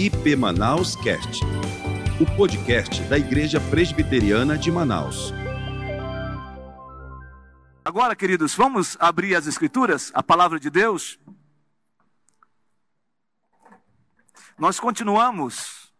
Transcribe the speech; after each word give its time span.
IP 0.00 0.34
Manaus 0.34 0.96
Cast, 0.96 1.42
o 2.18 2.24
podcast 2.34 3.02
da 3.02 3.18
Igreja 3.18 3.60
Presbiteriana 3.60 4.56
de 4.56 4.72
Manaus. 4.72 5.30
Agora, 7.84 8.16
queridos, 8.16 8.54
vamos 8.54 8.96
abrir 8.98 9.34
as 9.34 9.46
Escrituras, 9.46 10.10
a 10.14 10.22
palavra 10.22 10.58
de 10.58 10.70
Deus. 10.70 11.20
Nós 14.58 14.80
continuamos 14.80 15.92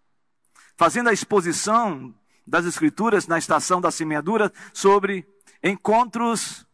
fazendo 0.78 1.10
a 1.10 1.12
exposição 1.12 2.14
das 2.46 2.64
Escrituras 2.64 3.26
na 3.26 3.36
estação 3.36 3.82
da 3.82 3.90
semeadura 3.90 4.50
sobre 4.72 5.28
encontros 5.62 6.66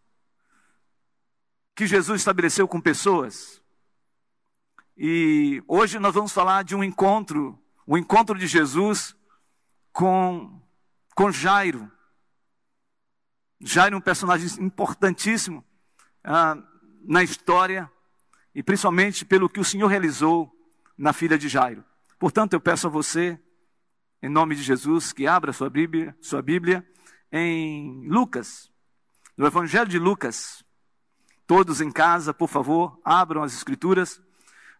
que 1.75 1.89
Jesus 1.89 2.21
estabeleceu 2.21 2.69
com 2.69 2.81
pessoas. 2.81 3.61
E 4.99 5.63
hoje 5.69 5.99
nós 5.99 6.15
vamos 6.15 6.33
falar 6.33 6.65
de 6.65 6.75
um 6.75 6.83
encontro, 6.83 7.59
o 7.87 7.95
um 7.95 7.99
encontro 7.99 8.39
de 8.39 8.47
Jesus 8.47 9.15
com, 9.93 10.59
com 11.15 11.31
Jairo. 11.31 11.91
Jairo 13.61 13.97
é 13.97 13.99
um 13.99 14.01
personagem 14.03 14.49
importantíssimo 14.65 15.63
ah, 16.25 16.57
na 17.03 17.23
história 17.23 17.91
e 18.55 18.63
principalmente 18.63 19.23
pelo 19.23 19.51
que 19.51 19.61
o 19.61 19.65
Senhor 19.65 19.87
realizou 19.87 20.51
na 20.97 21.13
filha 21.13 21.37
de 21.37 21.47
Jairo. 21.47 21.85
Portanto, 22.19 22.55
eu 22.55 22.61
peço 22.61 22.87
a 22.87 22.91
você, 22.91 23.39
em 24.23 24.31
nome 24.31 24.55
de 24.55 24.63
Jesus, 24.63 25.13
que 25.13 25.27
abra 25.27 25.53
sua 25.53 25.69
Bíblia, 25.69 26.17
sua 26.23 26.41
Bíblia 26.41 26.87
em 27.31 28.09
Lucas, 28.09 28.71
no 29.37 29.47
Evangelho 29.47 29.91
de 29.91 29.99
Lucas. 29.99 30.65
Todos 31.47 31.83
em 31.83 31.93
casa, 31.93 32.33
por 32.33 32.49
favor, 32.49 32.99
abram 33.05 33.43
as 33.43 33.53
Escrituras 33.53 34.23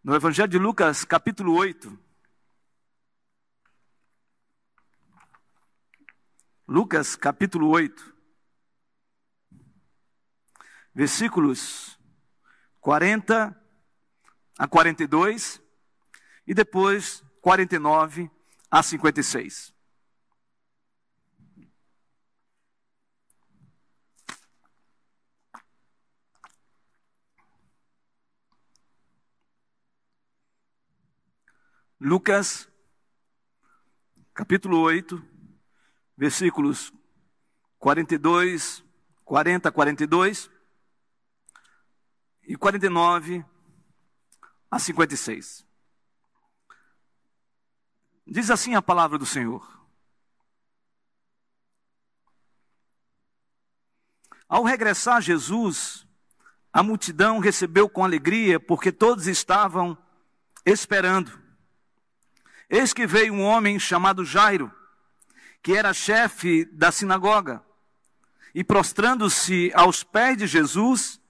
no 0.07 0.15
Evangelho 0.15 0.47
de 0.47 0.57
Lucas, 0.57 1.05
capítulo 1.05 1.57
8. 1.57 1.99
Lucas, 6.69 7.17
capítulo 7.17 7.71
8. 7.71 8.15
Versículos 10.95 11.99
40 12.81 13.61
a 14.57 14.69
42 14.69 15.61
e 16.47 16.55
depois 16.55 17.25
49 17.41 18.31
a 18.71 18.85
56. 18.85 19.75
Lucas, 31.99 32.69
capítulo 34.35 34.79
8, 34.81 35.23
versículos 36.15 36.93
42, 37.79 38.85
40, 39.25 39.73
42 39.73 40.51
e 42.43 42.55
49 42.55 43.43
a 44.71 44.79
56. 44.79 45.65
Diz 48.27 48.51
assim 48.51 48.75
a 48.75 48.83
palavra 48.83 49.17
do 49.17 49.25
Senhor. 49.25 49.67
Ao 54.47 54.65
regressar 54.65 55.23
Jesus, 55.23 56.07
a 56.71 56.83
multidão 56.83 57.39
recebeu 57.39 57.89
com 57.89 58.05
alegria, 58.05 58.61
porque 58.61 58.93
todos 58.93 59.27
estavam 59.27 59.97
esperando. 60.67 61.46
Eis 62.69 62.93
que 62.93 63.07
veio 63.07 63.33
um 63.33 63.43
homem 63.43 63.79
chamado 63.79 64.25
Jairo, 64.25 64.73
que 65.63 65.73
era 65.73 65.95
chefe 65.95 66.65
da 66.73 66.91
sinagoga, 66.91 67.63
e 68.55 68.65
prostrando-se 68.65 69.71
aos 69.75 70.03
pés 70.03 70.37
de 70.37 70.47
Jesus, 70.47 71.21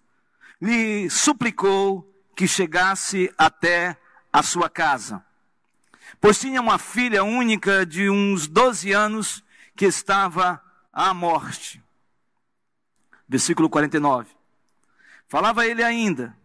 lhe 0.60 1.10
suplicou 1.10 2.10
que 2.34 2.48
chegasse 2.48 3.32
até 3.36 3.98
a 4.32 4.42
sua 4.42 4.70
casa. 4.70 5.24
Pois 6.20 6.38
tinha 6.38 6.60
uma 6.60 6.78
filha 6.78 7.24
única 7.24 7.84
de 7.84 8.08
uns 8.08 8.46
12 8.46 8.92
anos 8.92 9.44
que 9.74 9.84
estava 9.84 10.62
à 10.92 11.12
morte. 11.12 11.82
Versículo 13.28 13.68
49. 13.68 14.30
Falava 15.28 15.66
ele 15.66 15.82
ainda, 15.82 16.36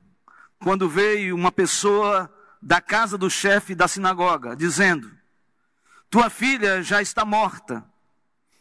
quando 0.59 0.89
veio 0.89 1.35
uma 1.35 1.51
pessoa 1.51 2.29
da 2.61 2.79
casa 2.79 3.17
do 3.17 3.29
chefe 3.29 3.73
da 3.73 3.87
sinagoga, 3.87 4.55
dizendo: 4.55 5.11
Tua 6.09 6.29
filha 6.29 6.83
já 6.83 7.01
está 7.01 7.25
morta, 7.25 7.83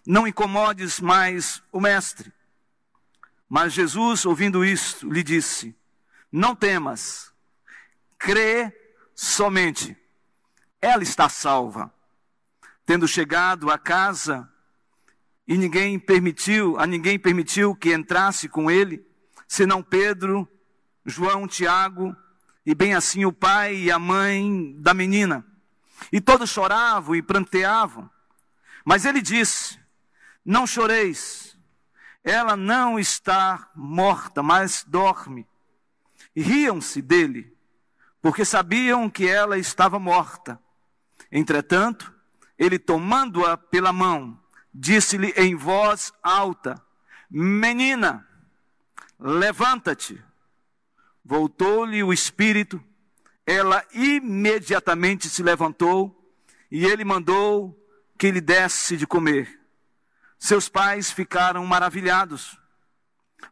não 0.06 0.26
incomodes 0.26 1.00
mais 1.00 1.62
o 1.70 1.80
mestre. 1.80 2.32
Mas 3.48 3.72
Jesus, 3.72 4.24
ouvindo 4.24 4.64
isto, 4.64 5.12
lhe 5.12 5.22
disse: 5.22 5.76
Não 6.32 6.54
temas, 6.54 7.32
crê 8.18 8.72
somente, 9.14 9.96
ela 10.80 11.02
está 11.02 11.28
salva. 11.28 11.92
Tendo 12.86 13.06
chegado 13.06 13.70
à 13.70 13.78
casa, 13.78 14.50
e 15.46 15.56
ninguém 15.56 15.98
permitiu, 15.98 16.78
a 16.78 16.86
ninguém 16.86 17.18
permitiu 17.18 17.74
que 17.74 17.92
entrasse 17.92 18.48
com 18.48 18.70
ele, 18.70 19.04
senão 19.46 19.82
Pedro, 19.82 20.48
João, 21.04 21.46
Tiago 21.46 22.16
e 22.65 22.75
bem 22.75 22.94
assim 22.94 23.25
o 23.25 23.32
pai 23.32 23.75
e 23.75 23.91
a 23.91 23.98
mãe 23.98 24.75
da 24.78 24.93
menina. 24.93 25.44
E 26.12 26.21
todos 26.21 26.50
choravam 26.50 27.15
e 27.15 27.22
pranteavam. 27.22 28.09
Mas 28.84 29.04
ele 29.04 29.21
disse: 29.21 29.78
Não 30.44 30.66
choreis, 30.66 31.56
ela 32.22 32.56
não 32.56 32.98
está 32.98 33.71
morta, 33.75 34.43
mas 34.43 34.84
dorme. 34.87 35.47
Riam-se 36.37 37.03
dele, 37.03 37.56
porque 38.22 38.44
sabiam 38.44 39.10
que 39.10 39.27
ela 39.27 39.59
estava 39.59 39.98
morta. 39.98 40.60
Entretanto, 41.31 42.15
ele 42.59 42.78
tomando-a 42.78 43.56
pela 43.56 43.92
mão, 43.92 44.38
disse-lhe 44.72 45.31
em 45.37 45.54
voz 45.54 46.12
alta: 46.22 46.82
Menina, 47.31 48.27
levanta-te. 49.19 50.22
Voltou-lhe 51.30 52.02
o 52.02 52.12
espírito, 52.12 52.82
ela 53.46 53.86
imediatamente 53.94 55.28
se 55.28 55.44
levantou 55.44 56.28
e 56.68 56.84
ele 56.84 57.04
mandou 57.04 57.80
que 58.18 58.32
lhe 58.32 58.41
desse 58.41 58.96
de 58.96 59.06
comer. 59.06 59.60
Seus 60.41 60.68
pais 60.68 61.12
ficaram 61.12 61.64
maravilhados, 61.64 62.58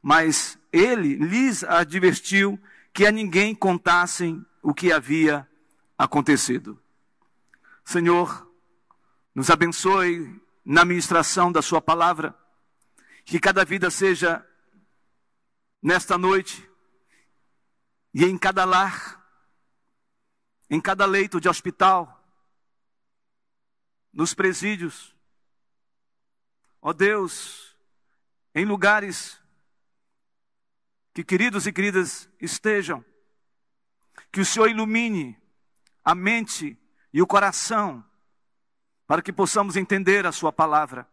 mas 0.03 0.59
ele 0.73 1.15
lhes 1.19 1.63
advertiu 1.63 2.61
que 2.93 3.07
a 3.07 3.13
ninguém 3.13 3.55
contassem 3.55 4.45
o 4.61 4.75
que 4.75 4.91
havia 4.91 5.49
acontecido. 5.97 6.83
Senhor, 7.85 8.51
nos 9.33 9.51
abençoe 9.51 10.37
na 10.65 10.85
ministração 10.85 11.53
da 11.53 11.63
Sua 11.63 11.81
palavra, 11.81 12.35
que 13.25 13.39
cada 13.39 13.65
vida 13.65 13.89
seja, 13.89 14.45
nesta 15.81 16.19
noite, 16.19 16.68
e 18.19 18.25
em 18.25 18.37
cada 18.37 18.65
lar, 18.65 19.25
em 20.69 20.81
cada 20.81 21.07
leito 21.07 21.41
de 21.41 21.49
hospital, 21.49 22.21
nos 24.13 24.35
presídios, 24.35 25.15
ó 26.83 26.93
Deus, 26.93 27.77
em 28.53 28.65
lugares 28.65 29.41
que 31.15 31.23
queridos 31.23 31.69
e 31.69 31.73
queridas 31.73 32.29
estejam, 32.41 33.05
que 34.33 34.41
o 34.41 34.45
Senhor 34.45 34.69
ilumine 34.69 35.41
a 36.05 36.13
mente 36.13 36.77
e 37.13 37.23
o 37.23 37.27
coração, 37.27 38.05
para 39.07 39.23
que 39.23 39.33
possamos 39.33 39.77
entender 39.77 40.27
a 40.27 40.33
Sua 40.33 40.53
palavra, 40.53 41.09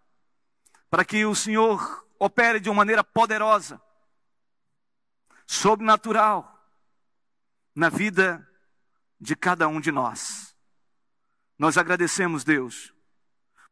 para 0.90 1.06
que 1.06 1.24
o 1.24 1.36
Senhor 1.36 2.04
opere 2.18 2.60
de 2.60 2.68
uma 2.68 2.78
maneira 2.78 3.04
poderosa, 3.04 3.80
sobrenatural, 5.46 6.55
na 7.76 7.90
vida 7.90 8.48
de 9.20 9.36
cada 9.36 9.68
um 9.68 9.82
de 9.82 9.92
nós. 9.92 10.56
Nós 11.58 11.78
agradecemos, 11.78 12.44
Deus. 12.44 12.94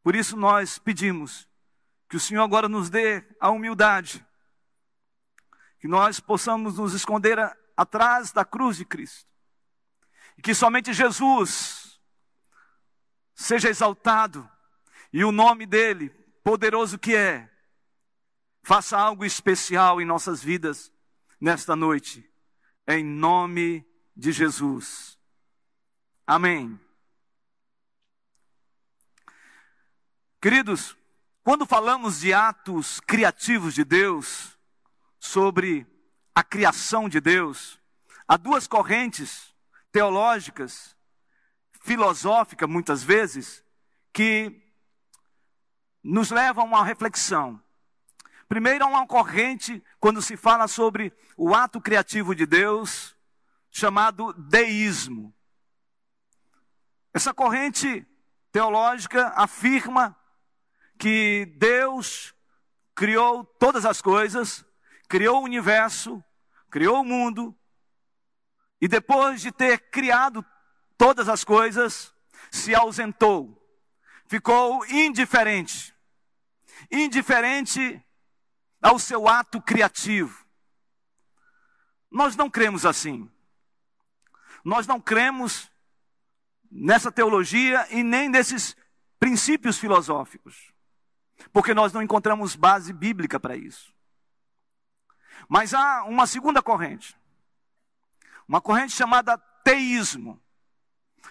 Por 0.02 0.14
isso 0.14 0.36
nós 0.36 0.78
pedimos 0.78 1.48
que 2.08 2.16
o 2.16 2.20
Senhor 2.20 2.42
agora 2.42 2.68
nos 2.68 2.90
dê 2.90 3.24
a 3.40 3.50
humildade, 3.50 4.24
que 5.80 5.88
nós 5.88 6.20
possamos 6.20 6.78
nos 6.78 6.92
esconder 6.92 7.38
atrás 7.76 8.30
da 8.30 8.44
cruz 8.44 8.76
de 8.76 8.84
Cristo, 8.84 9.28
e 10.36 10.42
que 10.42 10.54
somente 10.54 10.92
Jesus 10.92 12.00
seja 13.34 13.68
exaltado 13.68 14.48
e 15.12 15.24
o 15.24 15.32
nome 15.32 15.64
dele, 15.64 16.10
poderoso 16.42 16.98
que 16.98 17.14
é, 17.14 17.48
faça 18.62 18.98
algo 18.98 19.24
especial 19.24 20.00
em 20.00 20.04
nossas 20.04 20.42
vidas 20.42 20.92
nesta 21.40 21.76
noite, 21.76 22.28
em 22.86 23.04
nome 23.04 23.80
de 23.80 23.93
de 24.16 24.32
Jesus. 24.32 25.18
Amém 26.26 26.80
Queridos, 30.44 30.94
quando 31.42 31.64
falamos 31.64 32.20
de 32.20 32.34
atos 32.34 33.00
criativos 33.00 33.72
de 33.72 33.82
Deus, 33.82 34.58
sobre 35.18 35.86
a 36.34 36.44
criação 36.44 37.08
de 37.08 37.18
Deus, 37.18 37.80
há 38.28 38.36
duas 38.36 38.66
correntes 38.66 39.54
teológicas, 39.90 40.94
filosóficas 41.80 42.68
muitas 42.68 43.02
vezes, 43.02 43.64
que 44.12 44.62
nos 46.02 46.30
levam 46.30 46.64
a 46.64 46.66
uma 46.66 46.84
reflexão. 46.84 47.58
Primeiro, 48.46 48.84
há 48.84 48.86
uma 48.86 49.06
corrente 49.06 49.82
quando 49.98 50.20
se 50.20 50.36
fala 50.36 50.68
sobre 50.68 51.10
o 51.38 51.54
ato 51.54 51.80
criativo 51.80 52.34
de 52.34 52.44
Deus, 52.44 53.13
chamado 53.74 54.32
deísmo. 54.34 55.34
Essa 57.12 57.34
corrente 57.34 58.06
teológica 58.52 59.32
afirma 59.34 60.16
que 60.96 61.44
Deus 61.58 62.32
criou 62.94 63.44
todas 63.44 63.84
as 63.84 64.00
coisas, 64.00 64.64
criou 65.08 65.40
o 65.40 65.44
universo, 65.44 66.22
criou 66.70 67.00
o 67.00 67.04
mundo, 67.04 67.52
e 68.80 68.86
depois 68.86 69.40
de 69.40 69.50
ter 69.50 69.90
criado 69.90 70.46
todas 70.96 71.28
as 71.28 71.42
coisas, 71.42 72.14
se 72.52 72.72
ausentou, 72.76 73.60
ficou 74.28 74.86
indiferente, 74.86 75.92
indiferente 76.92 78.00
ao 78.80 79.00
seu 79.00 79.26
ato 79.26 79.60
criativo. 79.60 80.46
Nós 82.08 82.36
não 82.36 82.48
cremos 82.48 82.86
assim. 82.86 83.28
Nós 84.64 84.86
não 84.86 84.98
cremos 84.98 85.70
nessa 86.70 87.12
teologia 87.12 87.86
e 87.90 88.02
nem 88.02 88.28
nesses 88.28 88.74
princípios 89.20 89.78
filosóficos, 89.78 90.72
porque 91.52 91.74
nós 91.74 91.92
não 91.92 92.02
encontramos 92.02 92.56
base 92.56 92.92
bíblica 92.92 93.38
para 93.38 93.56
isso. 93.56 93.92
Mas 95.48 95.74
há 95.74 96.04
uma 96.04 96.26
segunda 96.26 96.62
corrente, 96.62 97.16
uma 98.48 98.60
corrente 98.60 98.92
chamada 98.92 99.36
teísmo. 99.62 100.40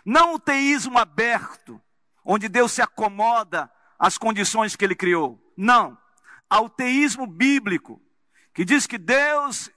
Não 0.06 0.36
o 0.36 0.39
teísmo 0.39 0.97
aberto, 0.97 1.81
onde 2.24 2.47
Deus 2.47 2.71
se 2.71 2.81
acomoda 2.81 3.71
às 3.97 4.18
condições 4.18 4.75
que 4.75 4.86
ele 4.86 4.95
criou. 4.95 5.39
Não. 5.57 5.97
Ao 6.50 6.69
teísmo 6.69 7.25
bíblico, 7.25 8.01
que 8.53 8.63
diz 8.63 8.86
que 8.86 8.97
Deus, 8.97 9.71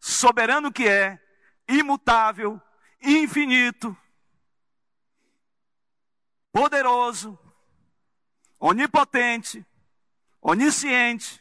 soberano 0.00 0.72
que 0.72 0.86
é, 0.86 1.20
imutável, 1.68 2.60
infinito, 3.04 3.96
poderoso, 6.52 7.38
onipotente, 8.58 9.64
onisciente, 10.40 11.40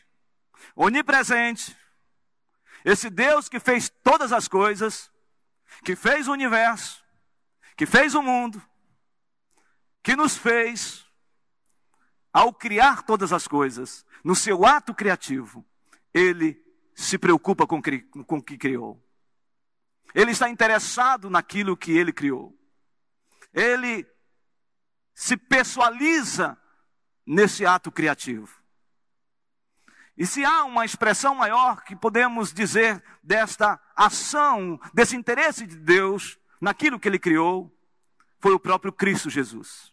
onipresente. 0.76 1.78
Esse 2.84 3.10
Deus 3.10 3.48
que 3.48 3.60
fez 3.60 3.90
todas 4.04 4.34
as 4.34 4.48
coisas, 4.48 5.12
que 5.84 5.96
fez 5.96 6.28
o 6.28 6.34
universo, 6.34 7.04
que 7.76 7.86
fez 7.86 8.14
o 8.14 8.22
mundo, 8.22 8.62
que 10.02 10.16
nos 10.16 10.38
fez, 10.38 11.06
ao 12.32 12.54
criar 12.54 13.04
todas 13.04 13.32
as 13.32 13.48
coisas, 13.48 14.06
no 14.24 14.36
seu 14.36 14.66
ato 14.66 14.94
criativo, 14.94 15.66
ele 16.14 16.62
se 16.96 17.18
preocupa 17.18 17.66
com, 17.66 17.82
com 18.26 18.38
o 18.38 18.44
que 18.44 18.58
criou. 18.58 19.02
Ele 20.14 20.32
está 20.32 20.50
interessado 20.50 21.30
naquilo 21.30 21.76
que 21.76 21.92
ele 21.92 22.14
criou. 22.14 22.56
Ele 23.54 24.08
se 25.14 25.36
pessoaliza 25.36 26.58
nesse 27.26 27.66
ato 27.66 27.92
criativo. 27.92 28.62
E 30.16 30.26
se 30.26 30.46
há 30.46 30.64
uma 30.66 30.86
expressão 30.86 31.34
maior 31.34 31.84
que 31.84 31.96
podemos 31.96 32.54
dizer 32.54 33.04
desta 33.24 33.80
ação, 33.96 34.80
desse 34.94 35.16
interesse 35.16 35.66
de 35.66 35.76
Deus 35.76 36.38
naquilo 36.62 37.00
que 37.00 37.08
ele 37.08 37.18
criou, 37.18 37.76
foi 38.40 38.54
o 38.54 38.60
próprio 38.60 38.94
Cristo 38.94 39.30
Jesus. 39.30 39.92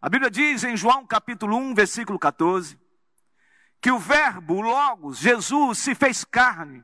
A 0.00 0.08
Bíblia 0.08 0.30
diz 0.30 0.64
em 0.64 0.76
João 0.76 1.06
capítulo 1.06 1.56
1, 1.56 1.74
versículo 1.74 2.18
14, 2.18 2.80
que 3.80 3.90
o 3.90 3.98
Verbo, 3.98 4.54
o 4.54 4.60
Logos, 4.62 5.18
Jesus, 5.18 5.78
se 5.78 5.94
fez 5.94 6.24
carne 6.24 6.82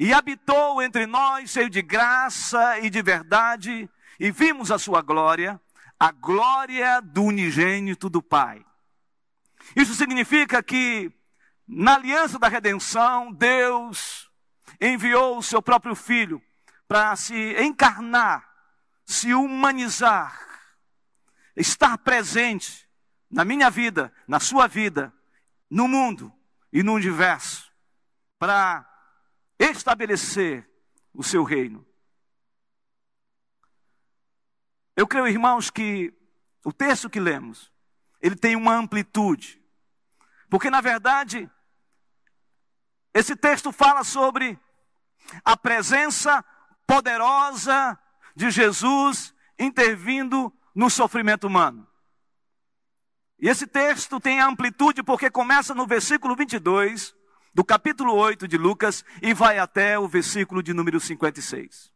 e 0.00 0.14
habitou 0.14 0.80
entre 0.80 1.06
nós, 1.06 1.50
cheio 1.50 1.68
de 1.68 1.82
graça 1.82 2.78
e 2.78 2.88
de 2.88 3.02
verdade, 3.02 3.86
e 4.18 4.30
vimos 4.30 4.70
a 4.70 4.78
sua 4.78 5.02
glória, 5.02 5.60
a 5.98 6.10
glória 6.10 7.02
do 7.02 7.24
unigênito 7.24 8.08
do 8.08 8.22
Pai. 8.22 8.64
Isso 9.76 9.94
significa 9.94 10.62
que, 10.62 11.12
na 11.68 11.96
aliança 11.96 12.38
da 12.38 12.48
redenção, 12.48 13.30
Deus 13.30 14.30
enviou 14.80 15.36
o 15.36 15.42
seu 15.42 15.60
próprio 15.60 15.94
Filho 15.94 16.42
para 16.88 17.14
se 17.14 17.62
encarnar, 17.62 18.48
se 19.04 19.34
humanizar, 19.34 20.40
estar 21.54 21.98
presente 21.98 22.88
na 23.30 23.44
minha 23.44 23.68
vida, 23.68 24.10
na 24.26 24.40
sua 24.40 24.66
vida, 24.66 25.12
no 25.68 25.86
mundo 25.86 26.32
e 26.72 26.82
no 26.82 26.94
universo, 26.94 27.70
para 28.38 28.89
estabelecer 29.60 30.68
o 31.12 31.22
seu 31.22 31.44
reino. 31.44 31.86
Eu 34.96 35.06
creio, 35.06 35.28
irmãos, 35.28 35.70
que 35.70 36.12
o 36.64 36.72
texto 36.72 37.10
que 37.10 37.20
lemos, 37.20 37.70
ele 38.20 38.36
tem 38.36 38.56
uma 38.56 38.74
amplitude. 38.74 39.62
Porque, 40.48 40.70
na 40.70 40.80
verdade, 40.80 41.48
esse 43.12 43.36
texto 43.36 43.70
fala 43.70 44.02
sobre 44.02 44.58
a 45.44 45.56
presença 45.56 46.44
poderosa 46.86 47.98
de 48.34 48.50
Jesus 48.50 49.34
intervindo 49.58 50.52
no 50.74 50.88
sofrimento 50.88 51.46
humano. 51.46 51.86
E 53.38 53.48
esse 53.48 53.66
texto 53.66 54.20
tem 54.20 54.40
amplitude 54.40 55.02
porque 55.02 55.30
começa 55.30 55.74
no 55.74 55.86
versículo 55.86 56.36
22 56.36 57.14
do 57.52 57.64
capítulo 57.64 58.14
8 58.14 58.46
de 58.46 58.56
Lucas 58.56 59.04
e 59.20 59.34
vai 59.34 59.58
até 59.58 59.98
o 59.98 60.08
versículo 60.08 60.62
de 60.62 60.72
número 60.72 61.00
56. 61.00 61.92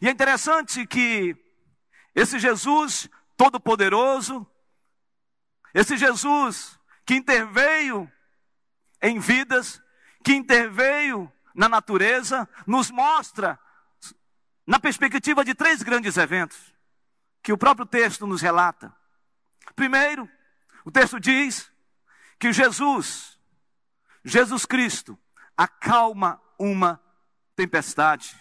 E 0.00 0.08
é 0.08 0.10
interessante 0.10 0.86
que 0.86 1.36
esse 2.14 2.38
Jesus 2.38 3.08
todo-poderoso, 3.36 4.46
esse 5.74 5.96
Jesus 5.96 6.78
que 7.04 7.14
interveio 7.14 8.10
em 9.00 9.18
vidas, 9.18 9.82
que 10.22 10.32
interveio 10.32 11.30
na 11.54 11.68
natureza, 11.68 12.48
nos 12.66 12.90
mostra, 12.90 13.58
na 14.66 14.78
perspectiva 14.78 15.44
de 15.44 15.54
três 15.54 15.82
grandes 15.82 16.16
eventos, 16.16 16.72
que 17.42 17.52
o 17.52 17.58
próprio 17.58 17.84
texto 17.84 18.26
nos 18.26 18.40
relata. 18.40 18.94
Primeiro, 19.74 20.28
o 20.84 20.90
texto 20.90 21.18
diz 21.18 21.70
que 22.38 22.52
Jesus, 22.52 23.31
Jesus 24.24 24.64
Cristo, 24.64 25.18
acalma 25.56 26.40
uma 26.58 27.00
tempestade 27.56 28.36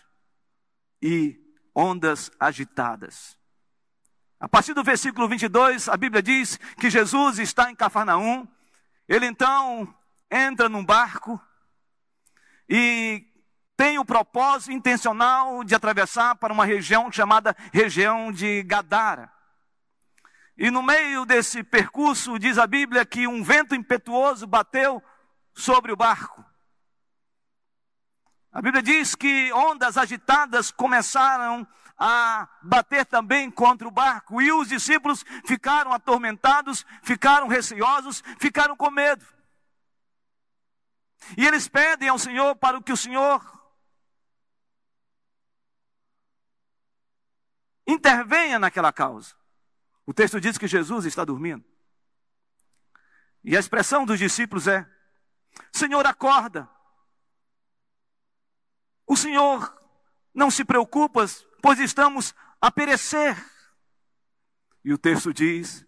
e 1.01 1.39
ondas 1.75 2.31
agitadas. 2.39 3.37
A 4.39 4.47
partir 4.47 4.73
do 4.73 4.83
versículo 4.83 5.27
22, 5.27 5.87
a 5.87 5.97
Bíblia 5.97 6.21
diz 6.21 6.57
que 6.79 6.89
Jesus 6.89 7.39
está 7.39 7.69
em 7.69 7.75
Cafarnaum. 7.75 8.47
Ele 9.07 9.25
então 9.25 9.93
entra 10.31 10.67
num 10.67 10.83
barco 10.83 11.39
e 12.67 13.25
tem 13.77 13.99
o 13.99 14.05
propósito 14.05 14.71
intencional 14.71 15.63
de 15.63 15.75
atravessar 15.75 16.35
para 16.35 16.53
uma 16.53 16.65
região 16.65 17.11
chamada 17.11 17.55
região 17.71 18.31
de 18.31 18.63
Gadara. 18.63 19.31
E 20.57 20.69
no 20.69 20.81
meio 20.83 21.25
desse 21.25 21.63
percurso, 21.63 22.37
diz 22.37 22.57
a 22.57 22.67
Bíblia 22.67 23.05
que 23.05 23.27
um 23.27 23.43
vento 23.43 23.73
impetuoso 23.73 24.45
bateu 24.45 25.03
sobre 25.61 25.91
o 25.91 25.95
barco. 25.95 26.43
A 28.51 28.61
Bíblia 28.61 28.83
diz 28.83 29.15
que 29.15 29.51
ondas 29.53 29.97
agitadas 29.97 30.71
começaram 30.71 31.65
a 31.97 32.49
bater 32.61 33.05
também 33.05 33.49
contra 33.49 33.87
o 33.87 33.91
barco, 33.91 34.41
e 34.41 34.51
os 34.51 34.67
discípulos 34.67 35.23
ficaram 35.45 35.93
atormentados, 35.93 36.85
ficaram 37.03 37.47
receosos, 37.47 38.23
ficaram 38.39 38.75
com 38.75 38.89
medo. 38.89 39.25
E 41.37 41.45
eles 41.45 41.67
pedem 41.67 42.09
ao 42.09 42.17
Senhor 42.17 42.55
para 42.55 42.81
que 42.81 42.91
o 42.91 42.97
Senhor 42.97 43.39
intervenha 47.87 48.57
naquela 48.57 48.91
causa. 48.91 49.35
O 50.05 50.13
texto 50.13 50.41
diz 50.41 50.57
que 50.57 50.67
Jesus 50.67 51.05
está 51.05 51.23
dormindo. 51.23 51.63
E 53.43 53.55
a 53.55 53.59
expressão 53.59 54.05
dos 54.05 54.19
discípulos 54.19 54.67
é: 54.67 54.89
Senhor, 55.71 56.05
acorda. 56.05 56.69
O 59.07 59.15
Senhor 59.15 59.77
não 60.33 60.49
se 60.49 60.63
preocupa, 60.63 61.25
pois 61.61 61.79
estamos 61.79 62.33
a 62.59 62.71
perecer. 62.71 63.35
E 64.83 64.93
o 64.93 64.97
texto 64.97 65.33
diz 65.33 65.85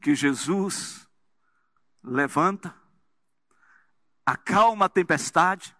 que 0.00 0.14
Jesus 0.14 1.06
levanta, 2.02 2.74
acalma 4.26 4.86
a 4.86 4.88
tempestade, 4.88 5.76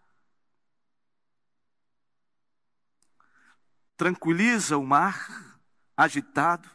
tranquiliza 3.96 4.76
o 4.76 4.84
mar 4.84 5.60
agitado, 5.96 6.70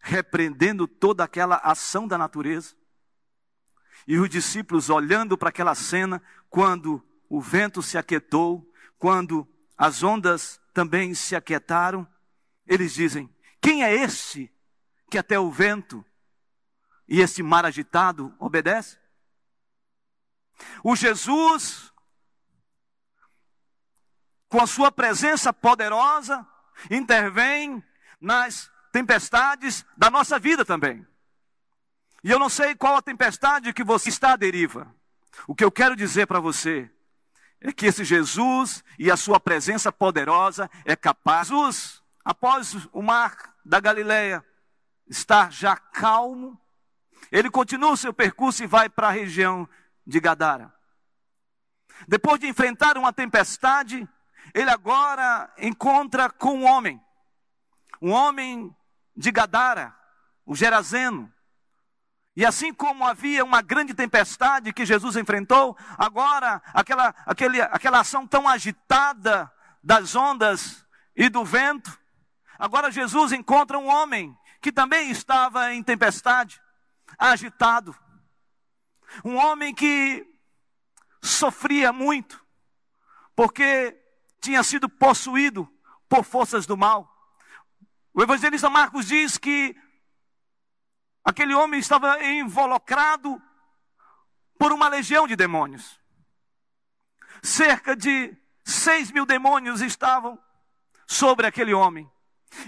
repreendendo 0.00 0.86
toda 0.86 1.24
aquela 1.24 1.56
ação 1.56 2.06
da 2.06 2.18
natureza. 2.18 2.76
E 4.06 4.18
os 4.18 4.30
discípulos 4.30 4.88
olhando 4.88 5.36
para 5.36 5.48
aquela 5.48 5.74
cena, 5.74 6.22
quando 6.48 7.02
o 7.28 7.40
vento 7.40 7.82
se 7.82 7.98
aquietou, 7.98 8.70
quando 8.98 9.46
as 9.76 10.02
ondas 10.02 10.60
também 10.72 11.14
se 11.14 11.34
aquietaram, 11.34 12.06
eles 12.66 12.94
dizem: 12.94 13.28
Quem 13.60 13.82
é 13.82 13.92
este 13.92 14.52
que 15.10 15.18
até 15.18 15.38
o 15.38 15.50
vento 15.50 16.04
e 17.08 17.20
esse 17.20 17.42
mar 17.42 17.64
agitado 17.64 18.34
obedece? 18.38 18.98
O 20.82 20.96
Jesus, 20.96 21.92
com 24.48 24.60
a 24.60 24.66
sua 24.66 24.90
presença 24.90 25.52
poderosa, 25.52 26.46
intervém 26.90 27.82
nas 28.20 28.70
tempestades 28.92 29.84
da 29.96 30.10
nossa 30.10 30.38
vida 30.38 30.64
também. 30.64 31.06
E 32.26 32.30
eu 32.32 32.40
não 32.40 32.48
sei 32.48 32.74
qual 32.74 32.96
a 32.96 33.02
tempestade 33.02 33.72
que 33.72 33.84
você 33.84 34.08
está 34.08 34.32
à 34.32 34.36
deriva. 34.36 34.92
O 35.46 35.54
que 35.54 35.62
eu 35.62 35.70
quero 35.70 35.94
dizer 35.94 36.26
para 36.26 36.40
você 36.40 36.90
é 37.60 37.72
que 37.72 37.86
esse 37.86 38.04
Jesus 38.04 38.82
e 38.98 39.12
a 39.12 39.16
sua 39.16 39.38
presença 39.38 39.92
poderosa 39.92 40.68
é 40.84 40.96
capaz. 40.96 41.46
Jesus, 41.46 42.02
após 42.24 42.88
o 42.92 43.00
mar 43.00 43.54
da 43.64 43.78
Galileia 43.78 44.44
estar 45.08 45.52
já 45.52 45.76
calmo, 45.76 46.60
ele 47.30 47.48
continua 47.48 47.92
o 47.92 47.96
seu 47.96 48.12
percurso 48.12 48.64
e 48.64 48.66
vai 48.66 48.88
para 48.88 49.06
a 49.06 49.12
região 49.12 49.68
de 50.04 50.18
Gadara. 50.18 50.74
Depois 52.08 52.40
de 52.40 52.48
enfrentar 52.48 52.98
uma 52.98 53.12
tempestade, 53.12 54.04
ele 54.52 54.68
agora 54.68 55.48
encontra 55.58 56.28
com 56.28 56.56
um 56.56 56.64
homem, 56.64 57.00
um 58.02 58.10
homem 58.10 58.74
de 59.16 59.30
Gadara, 59.30 59.96
o 60.44 60.56
Gerazeno. 60.56 61.32
E 62.36 62.44
assim 62.44 62.72
como 62.72 63.06
havia 63.06 63.42
uma 63.42 63.62
grande 63.62 63.94
tempestade 63.94 64.72
que 64.72 64.84
Jesus 64.84 65.16
enfrentou, 65.16 65.74
agora 65.96 66.60
aquela, 66.74 67.14
aquele, 67.24 67.62
aquela 67.62 68.00
ação 68.00 68.26
tão 68.26 68.46
agitada 68.46 69.50
das 69.82 70.14
ondas 70.14 70.86
e 71.16 71.30
do 71.30 71.46
vento, 71.46 71.98
agora 72.58 72.90
Jesus 72.90 73.32
encontra 73.32 73.78
um 73.78 73.88
homem 73.88 74.36
que 74.60 74.70
também 74.70 75.10
estava 75.10 75.72
em 75.72 75.82
tempestade, 75.82 76.60
agitado. 77.18 77.96
Um 79.24 79.36
homem 79.36 79.74
que 79.74 80.26
sofria 81.22 81.90
muito, 81.90 82.44
porque 83.34 83.96
tinha 84.42 84.62
sido 84.62 84.90
possuído 84.90 85.66
por 86.06 86.22
forças 86.22 86.66
do 86.66 86.76
mal. 86.76 87.10
O 88.12 88.22
evangelista 88.22 88.68
Marcos 88.68 89.06
diz 89.06 89.38
que 89.38 89.74
aquele 91.26 91.52
homem 91.52 91.80
estava 91.80 92.22
involucrado 92.24 93.42
por 94.56 94.72
uma 94.72 94.88
legião 94.88 95.26
de 95.26 95.34
demônios. 95.34 96.00
Cerca 97.42 97.96
de 97.96 98.34
seis 98.64 99.10
mil 99.10 99.26
demônios 99.26 99.80
estavam 99.80 100.38
sobre 101.04 101.46
aquele 101.46 101.74
homem. 101.74 102.08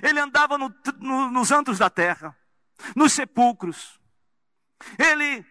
Ele 0.03 0.19
andava 0.19 0.59
no, 0.59 0.75
no, 0.99 1.31
nos 1.31 1.53
antros 1.53 1.79
da 1.79 1.88
terra, 1.88 2.37
nos 2.97 3.12
sepulcros. 3.12 3.99
Ele 4.99 5.47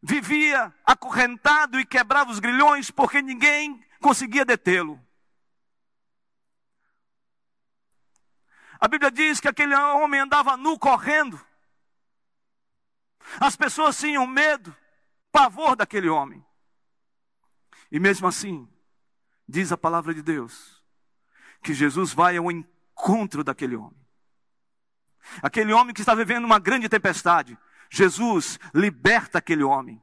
vivia 0.00 0.72
acorrentado 0.86 1.78
e 1.80 1.84
quebrava 1.84 2.30
os 2.30 2.38
grilhões 2.38 2.90
porque 2.90 3.20
ninguém 3.20 3.84
conseguia 4.00 4.44
detê-lo. 4.44 5.04
A 8.80 8.88
Bíblia 8.88 9.10
diz 9.10 9.40
que 9.40 9.48
aquele 9.48 9.74
homem 9.74 10.20
andava 10.20 10.56
nu 10.56 10.78
correndo. 10.78 11.49
As 13.38 13.56
pessoas 13.56 13.98
tinham 13.98 14.26
medo, 14.26 14.74
pavor 15.30 15.76
daquele 15.76 16.08
homem. 16.08 16.44
E 17.90 17.98
mesmo 17.98 18.26
assim, 18.26 18.68
diz 19.48 19.72
a 19.72 19.76
palavra 19.76 20.14
de 20.14 20.22
Deus, 20.22 20.82
que 21.62 21.74
Jesus 21.74 22.12
vai 22.12 22.36
ao 22.36 22.50
encontro 22.50 23.42
daquele 23.42 23.76
homem. 23.76 24.00
Aquele 25.42 25.72
homem 25.72 25.94
que 25.94 26.00
está 26.00 26.14
vivendo 26.14 26.44
uma 26.44 26.58
grande 26.58 26.88
tempestade. 26.88 27.58
Jesus 27.90 28.58
liberta 28.72 29.38
aquele 29.38 29.62
homem. 29.62 30.02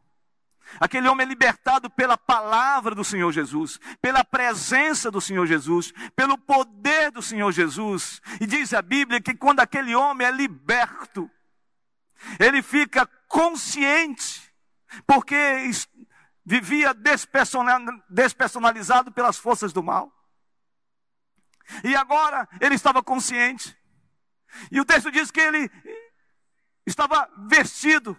Aquele 0.79 1.07
homem 1.07 1.25
é 1.25 1.29
libertado 1.29 1.89
pela 1.89 2.17
palavra 2.17 2.93
do 2.93 3.03
Senhor 3.03 3.31
Jesus, 3.31 3.79
pela 4.01 4.23
presença 4.23 5.09
do 5.09 5.21
Senhor 5.21 5.45
Jesus, 5.45 5.93
pelo 6.13 6.37
poder 6.37 7.09
do 7.11 7.21
Senhor 7.21 7.51
Jesus. 7.53 8.21
E 8.41 8.45
diz 8.45 8.73
a 8.73 8.81
Bíblia 8.81 9.21
que 9.21 9.33
quando 9.33 9.61
aquele 9.61 9.95
homem 9.95 10.27
é 10.27 10.31
liberto, 10.31 11.31
ele 12.39 12.61
fica 12.61 13.05
consciente, 13.27 14.53
porque 15.05 15.35
vivia 16.45 16.93
despersonalizado 18.09 19.11
pelas 19.11 19.37
forças 19.37 19.73
do 19.73 19.83
mal. 19.83 20.13
E 21.83 21.95
agora 21.95 22.47
ele 22.61 22.75
estava 22.75 23.03
consciente. 23.03 23.77
E 24.71 24.79
o 24.79 24.85
texto 24.85 25.11
diz 25.11 25.29
que 25.29 25.41
ele 25.41 25.69
estava 26.85 27.29
vestido 27.47 28.17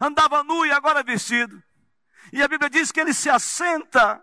andava 0.00 0.42
nu 0.42 0.64
e 0.66 0.72
agora 0.72 1.02
vestido. 1.02 1.62
E 2.32 2.42
a 2.42 2.48
Bíblia 2.48 2.68
diz 2.68 2.90
que 2.90 3.00
ele 3.00 3.14
se 3.14 3.30
assenta 3.30 4.22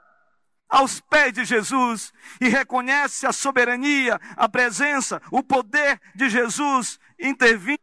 aos 0.73 0.99
pés 0.99 1.31
de 1.31 1.45
Jesus 1.45 2.11
e 2.41 2.49
reconhece 2.49 3.27
a 3.27 3.31
soberania, 3.31 4.19
a 4.35 4.49
presença, 4.49 5.21
o 5.29 5.43
poder 5.43 6.01
de 6.15 6.27
Jesus 6.31 6.99
intervindo. 7.19 7.79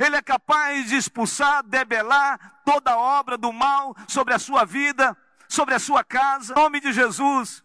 Ele 0.00 0.16
é 0.16 0.22
capaz 0.22 0.88
de 0.88 0.96
expulsar, 0.96 1.62
debelar 1.62 2.62
toda 2.64 2.96
obra 2.96 3.36
do 3.36 3.52
mal 3.52 3.94
sobre 4.08 4.32
a 4.32 4.38
sua 4.38 4.64
vida, 4.64 5.14
sobre 5.46 5.74
a 5.74 5.78
sua 5.78 6.02
casa, 6.02 6.54
em 6.54 6.56
nome 6.56 6.80
de 6.80 6.90
Jesus. 6.90 7.62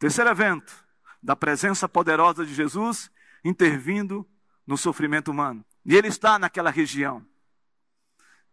Terceiro 0.00 0.30
evento, 0.30 0.84
da 1.22 1.36
presença 1.36 1.88
poderosa 1.88 2.44
de 2.44 2.52
Jesus 2.52 3.08
intervindo 3.44 4.28
no 4.66 4.76
sofrimento 4.76 5.30
humano. 5.30 5.64
E 5.86 5.94
ele 5.94 6.08
está 6.08 6.40
naquela 6.40 6.70
região. 6.70 7.24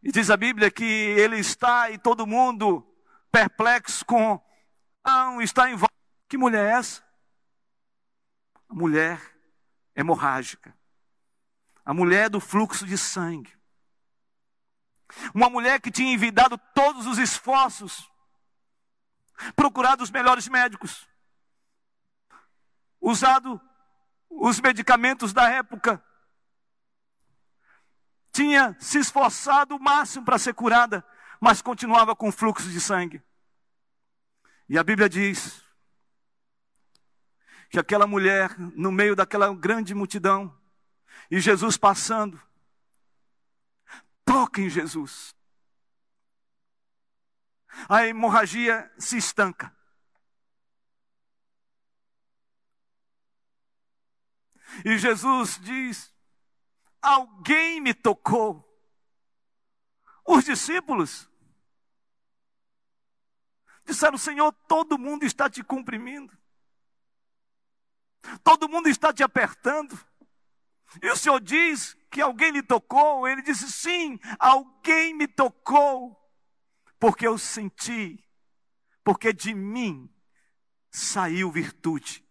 E 0.03 0.11
diz 0.11 0.29
a 0.29 0.37
Bíblia 0.37 0.69
que 0.69 0.83
ele 0.83 1.37
está 1.37 1.89
e 1.89 1.97
todo 1.97 2.27
mundo 2.27 2.85
perplexo 3.31 4.05
com, 4.05 4.41
ah, 5.03 5.36
está 5.41 5.69
em. 5.69 5.77
Que 6.27 6.38
mulher 6.38 6.65
é 6.65 6.77
essa? 6.77 7.03
A 8.69 8.74
mulher 8.74 9.19
hemorrágica. 9.95 10.75
A 11.83 11.93
mulher 11.93 12.29
do 12.29 12.39
fluxo 12.39 12.86
de 12.86 12.98
sangue. 12.98 13.57
Uma 15.33 15.50
mulher 15.50 15.81
que 15.81 15.91
tinha 15.91 16.13
envidado 16.13 16.57
todos 16.75 17.07
os 17.07 17.17
esforços, 17.17 18.09
procurado 19.55 20.03
os 20.03 20.12
melhores 20.12 20.48
médicos, 20.48 21.07
usado 23.01 23.59
os 24.29 24.59
medicamentos 24.59 25.33
da 25.33 25.50
época, 25.50 26.03
tinha 28.31 28.75
se 28.79 29.00
esforçado 29.00 29.75
o 29.75 29.79
máximo 29.79 30.25
para 30.25 30.38
ser 30.38 30.53
curada, 30.53 31.03
mas 31.39 31.62
continuava 31.62 32.15
com 32.15 32.31
fluxo 32.31 32.69
de 32.69 32.81
sangue. 32.81 33.22
E 34.67 34.77
a 34.77 34.84
Bíblia 34.84 35.08
diz 35.08 35.63
que 37.69 37.79
aquela 37.79 38.08
mulher, 38.08 38.58
no 38.60 38.91
meio 38.91 39.15
daquela 39.15 39.53
grande 39.53 39.93
multidão, 39.93 40.55
e 41.29 41.39
Jesus 41.39 41.77
passando, 41.77 42.41
toca 44.25 44.62
em 44.62 44.69
Jesus. 44.69 45.36
A 47.88 48.05
hemorragia 48.05 48.91
se 48.98 49.17
estanca. 49.17 49.75
E 54.84 54.98
Jesus 54.98 55.60
diz: 55.62 56.13
Alguém 57.01 57.79
me 57.79 57.93
tocou. 57.93 58.65
Os 60.25 60.46
discípulos 60.46 61.28
disseram: 63.89 64.17
Senhor, 64.17 64.51
todo 64.67 64.98
mundo 64.98 65.25
está 65.25 65.50
te 65.50 65.63
comprimindo, 65.63 66.36
todo 68.43 68.69
mundo 68.69 68.88
está 68.88 69.13
te 69.13 69.24
apertando. 69.24 69.98
E 71.01 71.10
o 71.10 71.15
Senhor 71.15 71.39
diz 71.39 71.96
que 72.10 72.22
alguém 72.22 72.51
lhe 72.51 72.63
tocou. 72.63 73.27
Ele 73.27 73.41
disse: 73.41 73.72
Sim, 73.72 74.19
alguém 74.39 75.13
me 75.13 75.27
tocou, 75.27 76.17
porque 77.00 77.27
eu 77.27 77.38
senti, 77.38 78.24
porque 79.03 79.31
de 79.34 79.53
mim 79.53 80.10
saiu 80.91 81.51
virtude, 81.51 82.25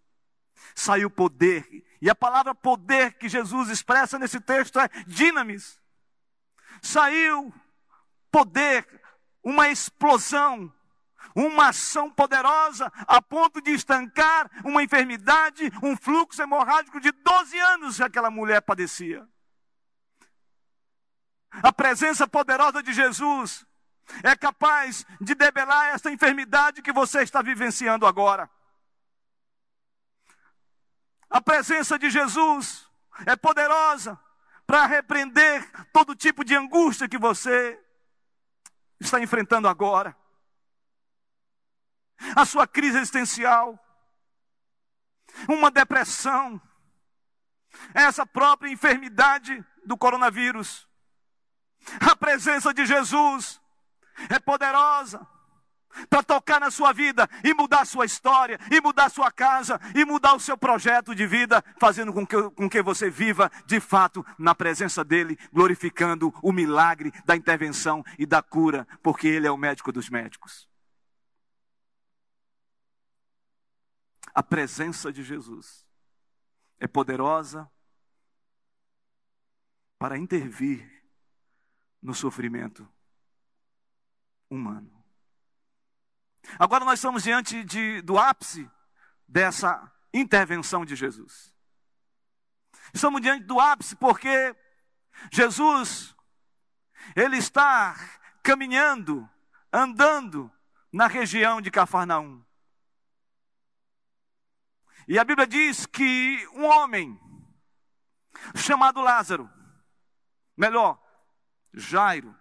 saiu 0.75 1.09
poder 1.09 1.85
E 2.01 2.09
a 2.09 2.15
palavra 2.15 2.55
poder 2.55 3.15
que 3.19 3.29
Jesus 3.29 3.69
expressa 3.69 4.19
nesse 4.19 4.41
texto 4.41 4.79
é 4.79 4.89
dinamis. 5.07 5.81
Saiu 6.81 7.53
poder, 8.31 8.87
uma 9.43 9.69
explosão, 9.69 10.73
uma 11.35 11.69
ação 11.69 12.11
poderosa 12.11 12.93
a 13.07 13.21
ponto 13.21 13.61
de 13.61 13.73
estancar 13.73 14.51
uma 14.65 14.83
enfermidade, 14.83 15.71
um 15.83 15.97
fluxo 15.97 16.43
hemorrágico 16.43 17.01
de 17.01 17.13
12 17.13 17.59
anos 17.59 17.97
que 17.97 18.03
aquela 18.03 18.31
mulher 18.31 18.61
padecia. 18.61 19.27
A 21.51 21.73
presença 21.73 22.27
poderosa 22.27 22.83
de 22.83 22.93
Jesus 22.93 23.67
é 24.23 24.35
capaz 24.37 25.05
de 25.21 25.35
debelar 25.35 25.95
essa 25.95 26.11
enfermidade 26.11 26.83
que 26.83 26.93
você 26.93 27.23
está 27.23 27.43
vivenciando 27.43 28.07
agora. 28.07 28.51
A 31.31 31.41
presença 31.41 31.99
de 31.99 32.09
Jesus 32.11 32.89
é 33.27 33.37
poderosa 33.37 34.19
para 34.67 34.87
repreender 34.87 35.69
todo 35.93 36.15
tipo 36.15 36.45
de 36.45 36.55
angústia 36.55 37.09
que 37.09 37.19
você 37.19 37.79
está 39.01 39.21
enfrentando 39.21 39.69
agora. 39.69 40.17
A 42.35 42.45
sua 42.45 42.67
crise 42.67 42.99
existencial, 42.99 43.79
uma 45.49 45.71
depressão, 45.71 46.61
essa 47.95 48.27
própria 48.27 48.71
enfermidade 48.71 49.65
do 49.85 49.97
coronavírus. 49.97 50.89
A 52.01 52.17
presença 52.17 52.75
de 52.75 52.85
Jesus 52.85 53.61
é 54.29 54.39
poderosa 54.39 55.27
para 56.09 56.23
tocar 56.23 56.61
na 56.61 56.71
sua 56.71 56.93
vida 56.93 57.29
e 57.43 57.55
mudar 57.55 57.81
a 57.81 57.85
sua 57.85 58.05
história, 58.05 58.59
e 58.71 58.81
mudar 58.81 59.07
a 59.07 59.11
sua 59.11 59.31
casa, 59.31 59.81
e 59.95 60.05
mudar 60.05 60.35
o 60.35 60.41
seu 60.41 60.57
projeto 60.57 61.15
de 61.15 61.27
vida, 61.27 61.65
fazendo 61.79 62.13
com 62.13 62.27
que, 62.27 62.51
com 62.51 62.69
que 62.69 62.83
você 62.83 63.11
viva 63.11 63.51
de 63.67 63.81
fato 63.81 64.25
na 64.39 64.55
presença 64.55 65.03
dEle, 65.03 65.39
glorificando 65.53 66.33
o 66.43 66.53
milagre 66.53 67.13
da 67.25 67.35
intervenção 67.35 68.05
e 68.19 68.27
da 68.27 68.43
cura, 68.43 68.87
porque 69.03 69.27
Ele 69.27 69.47
é 69.47 69.51
o 69.51 69.57
médico 69.57 69.91
dos 69.91 70.09
médicos. 70.09 70.69
A 74.39 74.43
presença 74.45 75.13
de 75.13 75.25
Jesus 75.25 75.85
é 76.79 76.87
poderosa 76.87 77.69
para 79.99 80.17
intervir 80.17 80.89
no 82.01 82.15
sofrimento 82.15 82.89
humano. 84.49 85.05
Agora 86.57 86.85
nós 86.85 87.01
estamos 87.01 87.25
diante 87.25 87.65
de, 87.65 88.01
do 88.03 88.17
ápice 88.17 88.71
dessa 89.27 89.93
intervenção 90.15 90.85
de 90.85 90.95
Jesus. 90.95 91.53
Estamos 92.95 93.21
diante 93.21 93.45
do 93.45 93.59
ápice 93.59 93.97
porque 93.97 94.55
Jesus, 95.33 96.15
ele 97.17 97.39
está 97.39 97.97
caminhando, 98.41 99.29
andando 99.73 100.49
na 100.93 101.09
região 101.09 101.61
de 101.61 101.73
Cafarnaum. 101.73 102.47
E 105.09 105.19
a 105.19 105.25
Bíblia 105.25 105.47
diz 105.47 105.87
que 105.87 106.47
um 106.49 106.67
homem 106.67 107.19
chamado 108.55 109.01
Lázaro, 109.01 109.51
melhor, 110.55 111.03
Jairo, 111.73 112.37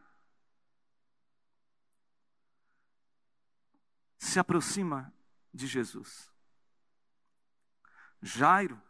se 4.17 4.37
aproxima 4.37 5.13
de 5.53 5.65
Jesus. 5.65 6.29
Jairo 8.21 8.81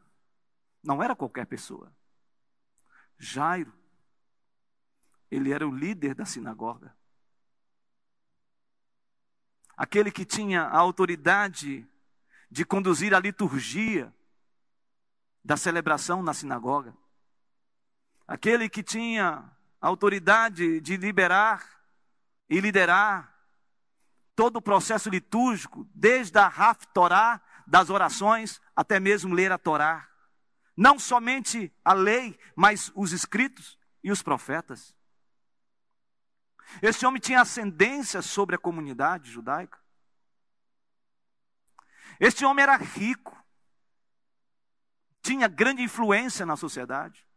não 0.82 1.04
era 1.04 1.16
qualquer 1.16 1.46
pessoa. 1.46 1.96
Jairo, 3.20 3.72
ele 5.30 5.52
era 5.54 5.68
o 5.68 5.76
líder 5.76 6.16
da 6.16 6.26
sinagoga. 6.26 6.98
Aquele 9.76 10.12
que 10.12 10.26
tinha 10.26 10.64
a 10.64 10.80
autoridade 10.80 11.88
de 12.50 12.66
conduzir 12.66 13.14
a 13.14 13.20
liturgia 13.20 14.14
da 15.44 15.58
celebração 15.58 16.22
na 16.22 16.34
sinagoga. 16.34 16.96
Aquele 18.28 18.68
que 18.70 18.84
tinha 18.84 19.50
autoridade 19.80 20.82
de 20.82 20.98
liberar 20.98 21.66
e 22.50 22.60
liderar 22.60 23.34
todo 24.36 24.58
o 24.58 24.62
processo 24.62 25.10
litúrgico, 25.10 25.88
desde 25.96 26.38
a 26.38 26.76
Torá, 26.94 27.42
das 27.66 27.90
orações, 27.90 28.62
até 28.76 29.00
mesmo 29.00 29.34
ler 29.34 29.52
a 29.52 29.58
Torá. 29.58 30.08
Não 30.76 31.00
somente 31.00 31.74
a 31.84 31.94
lei, 31.94 32.38
mas 32.56 32.92
os 32.94 33.12
escritos 33.12 33.78
e 34.04 34.12
os 34.12 34.22
profetas. 34.22 34.96
Esse 36.82 37.06
homem 37.06 37.20
tinha 37.20 37.42
ascendência 37.42 38.22
sobre 38.22 38.56
a 38.56 38.60
comunidade 38.60 39.32
judaica. 39.32 39.80
Este 42.20 42.46
homem 42.46 42.64
era 42.64 42.78
rico, 42.78 43.36
tinha 45.22 45.48
grande 45.48 45.82
influência 45.82 46.46
na 46.46 46.56
sociedade. 46.56 47.28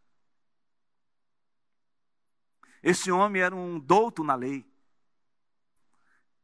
Esse 2.82 3.10
homem 3.10 3.42
era 3.42 3.54
um 3.54 3.78
douto 3.78 4.24
na 4.24 4.34
lei. 4.34 4.66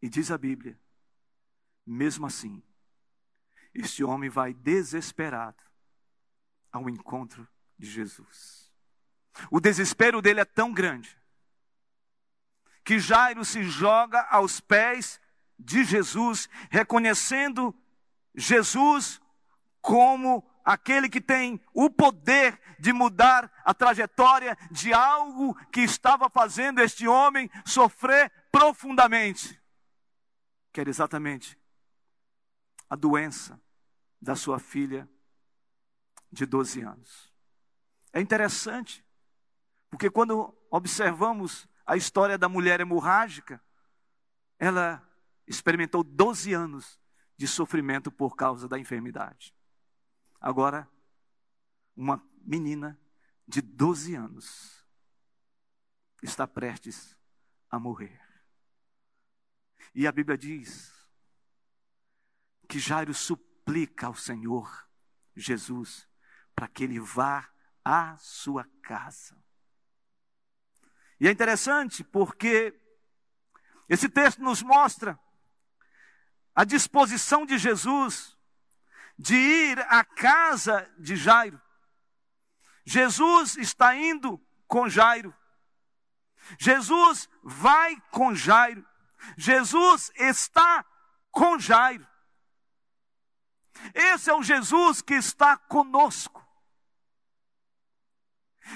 E 0.03 0.09
diz 0.09 0.31
a 0.31 0.37
Bíblia, 0.37 0.79
mesmo 1.87 2.27
assim, 2.27 2.63
este 3.73 4.05
homem 4.05 4.29
vai 4.29 4.53
desesperado 4.53 5.63
ao 6.71 6.91
encontro 6.91 7.49
de 7.79 7.89
Jesus. 7.89 8.73
O 9.51 9.61
desespero 9.61 10.21
dele 10.21 10.41
é 10.41 10.45
tão 10.45 10.73
grande 10.73 11.17
que 12.85 12.99
Jairo 12.99 13.45
se 13.45 13.65
joga 13.65 14.23
aos 14.31 14.61
pés 14.61 15.21
de 15.59 15.85
Jesus, 15.85 16.49
reconhecendo 16.71 17.75
Jesus 18.37 19.21
como 19.81 20.47
aquele 20.65 21.09
que 21.09 21.21
tem 21.21 21.61
o 21.73 21.89
poder 21.89 22.61
de 22.79 22.93
mudar 22.93 23.51
a 23.65 23.73
trajetória 23.73 24.57
de 24.71 24.93
algo 24.93 25.55
que 25.71 25.81
estava 25.81 26.29
fazendo 26.29 26.81
este 26.81 27.09
homem 27.09 27.51
sofrer 27.65 28.31
profundamente 28.53 29.61
que 30.77 30.81
era 30.83 30.91
exatamente 30.91 31.59
a 32.91 32.95
doença 32.95 33.59
da 34.21 34.37
sua 34.37 34.59
filha 34.59 35.09
de 36.31 36.45
12 36.45 36.83
anos. 36.83 37.33
É 38.13 38.21
interessante, 38.21 39.03
porque 39.89 40.11
quando 40.11 40.55
observamos 40.71 41.67
a 41.87 41.97
história 41.97 42.37
da 42.37 42.47
mulher 42.47 42.79
hemorrágica, 42.79 43.59
ela 44.59 45.03
experimentou 45.47 46.05
12 46.05 46.53
anos 46.53 47.01
de 47.37 47.47
sofrimento 47.47 48.11
por 48.11 48.35
causa 48.37 48.69
da 48.69 48.79
enfermidade. 48.79 49.55
Agora, 50.41 50.89
uma 51.95 52.23
menina 52.41 52.99
de 53.47 53.61
12 53.61 54.15
anos 54.15 54.85
está 56.23 56.47
prestes 56.47 57.17
a 57.71 57.79
morrer. 57.79 58.21
E 59.95 60.07
a 60.07 60.13
Bíblia 60.13 60.37
diz 60.37 60.93
que 62.69 62.79
Jairo 62.79 63.15
suplica 63.15 64.07
ao 64.07 64.15
Senhor 64.15 64.89
Jesus 65.35 66.09
para 66.55 66.69
que 66.69 66.85
ele 66.85 66.99
vá 66.99 67.49
à 67.85 68.17
sua 68.19 68.65
casa. 68.83 69.37
E 71.21 71.29
é 71.29 71.31
interessante 71.31 72.03
porque 72.03 72.79
esse 73.89 74.09
texto 74.09 74.43
nos 74.43 74.63
mostra 74.63 75.19
a 76.57 76.65
disposição 76.65 77.45
de 77.45 77.59
Jesus 77.59 78.35
de 79.19 79.37
ir 79.37 79.79
à 79.91 80.03
casa 80.03 80.91
de 80.99 81.15
Jairo. 81.15 81.61
Jesus 82.83 83.59
está 83.59 83.95
indo 83.95 84.41
com 84.67 84.89
Jairo. 84.89 85.35
Jesus 86.59 87.29
vai 87.43 88.01
com 88.11 88.35
Jairo. 88.35 88.87
Jesus 89.37 90.11
está 90.17 90.85
com 91.31 91.59
Jairo. 91.59 92.07
Esse 93.93 94.31
é 94.31 94.35
o 94.35 94.43
Jesus 94.43 95.03
que 95.03 95.15
está 95.15 95.59
conosco. 95.59 96.43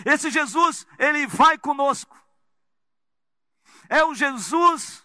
Esse 0.05 0.31
Jesus, 0.31 0.87
ele 0.99 1.27
vai 1.27 1.57
conosco. 1.57 2.19
É 3.89 4.05
o 4.05 4.15
Jesus 4.15 5.05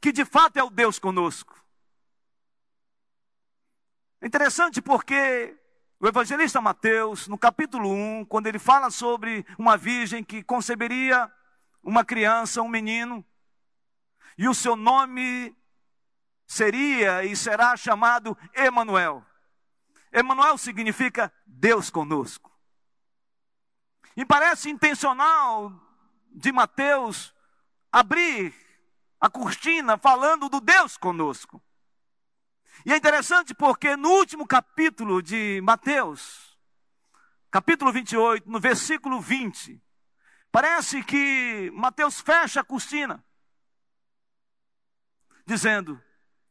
que 0.00 0.12
de 0.12 0.24
fato 0.24 0.56
é 0.56 0.62
o 0.62 0.70
Deus 0.70 0.98
conosco. 0.98 1.58
É 4.20 4.26
interessante 4.26 4.80
porque 4.80 5.56
o 5.98 6.06
evangelista 6.08 6.60
Mateus, 6.60 7.28
no 7.28 7.36
capítulo 7.36 7.90
1, 7.92 8.24
quando 8.24 8.46
ele 8.46 8.58
fala 8.58 8.90
sobre 8.90 9.44
uma 9.58 9.76
virgem 9.76 10.24
que 10.24 10.42
conceberia 10.42 11.30
uma 11.82 12.04
criança, 12.04 12.62
um 12.62 12.68
menino, 12.68 13.24
e 14.36 14.48
o 14.48 14.54
seu 14.54 14.76
nome 14.76 15.54
seria 16.46 17.24
e 17.24 17.36
será 17.36 17.76
chamado 17.76 18.36
Emanuel. 18.54 19.24
Emanuel 20.12 20.58
significa 20.58 21.32
Deus 21.46 21.90
conosco. 21.90 22.50
E 24.16 24.24
parece 24.24 24.70
intencional 24.70 25.72
de 26.30 26.50
Mateus 26.50 27.34
abrir 27.92 28.54
a 29.20 29.28
cortina 29.28 29.98
falando 29.98 30.48
do 30.48 30.60
Deus 30.60 30.96
conosco. 30.96 31.62
E 32.86 32.92
é 32.92 32.96
interessante 32.96 33.52
porque 33.52 33.96
no 33.96 34.08
último 34.08 34.46
capítulo 34.46 35.20
de 35.22 35.60
Mateus, 35.62 36.58
capítulo 37.50 37.92
28, 37.92 38.48
no 38.48 38.58
versículo 38.58 39.20
20, 39.20 39.82
parece 40.50 41.02
que 41.04 41.70
Mateus 41.74 42.20
fecha 42.20 42.60
a 42.60 42.64
cortina, 42.64 43.22
dizendo 45.44 46.00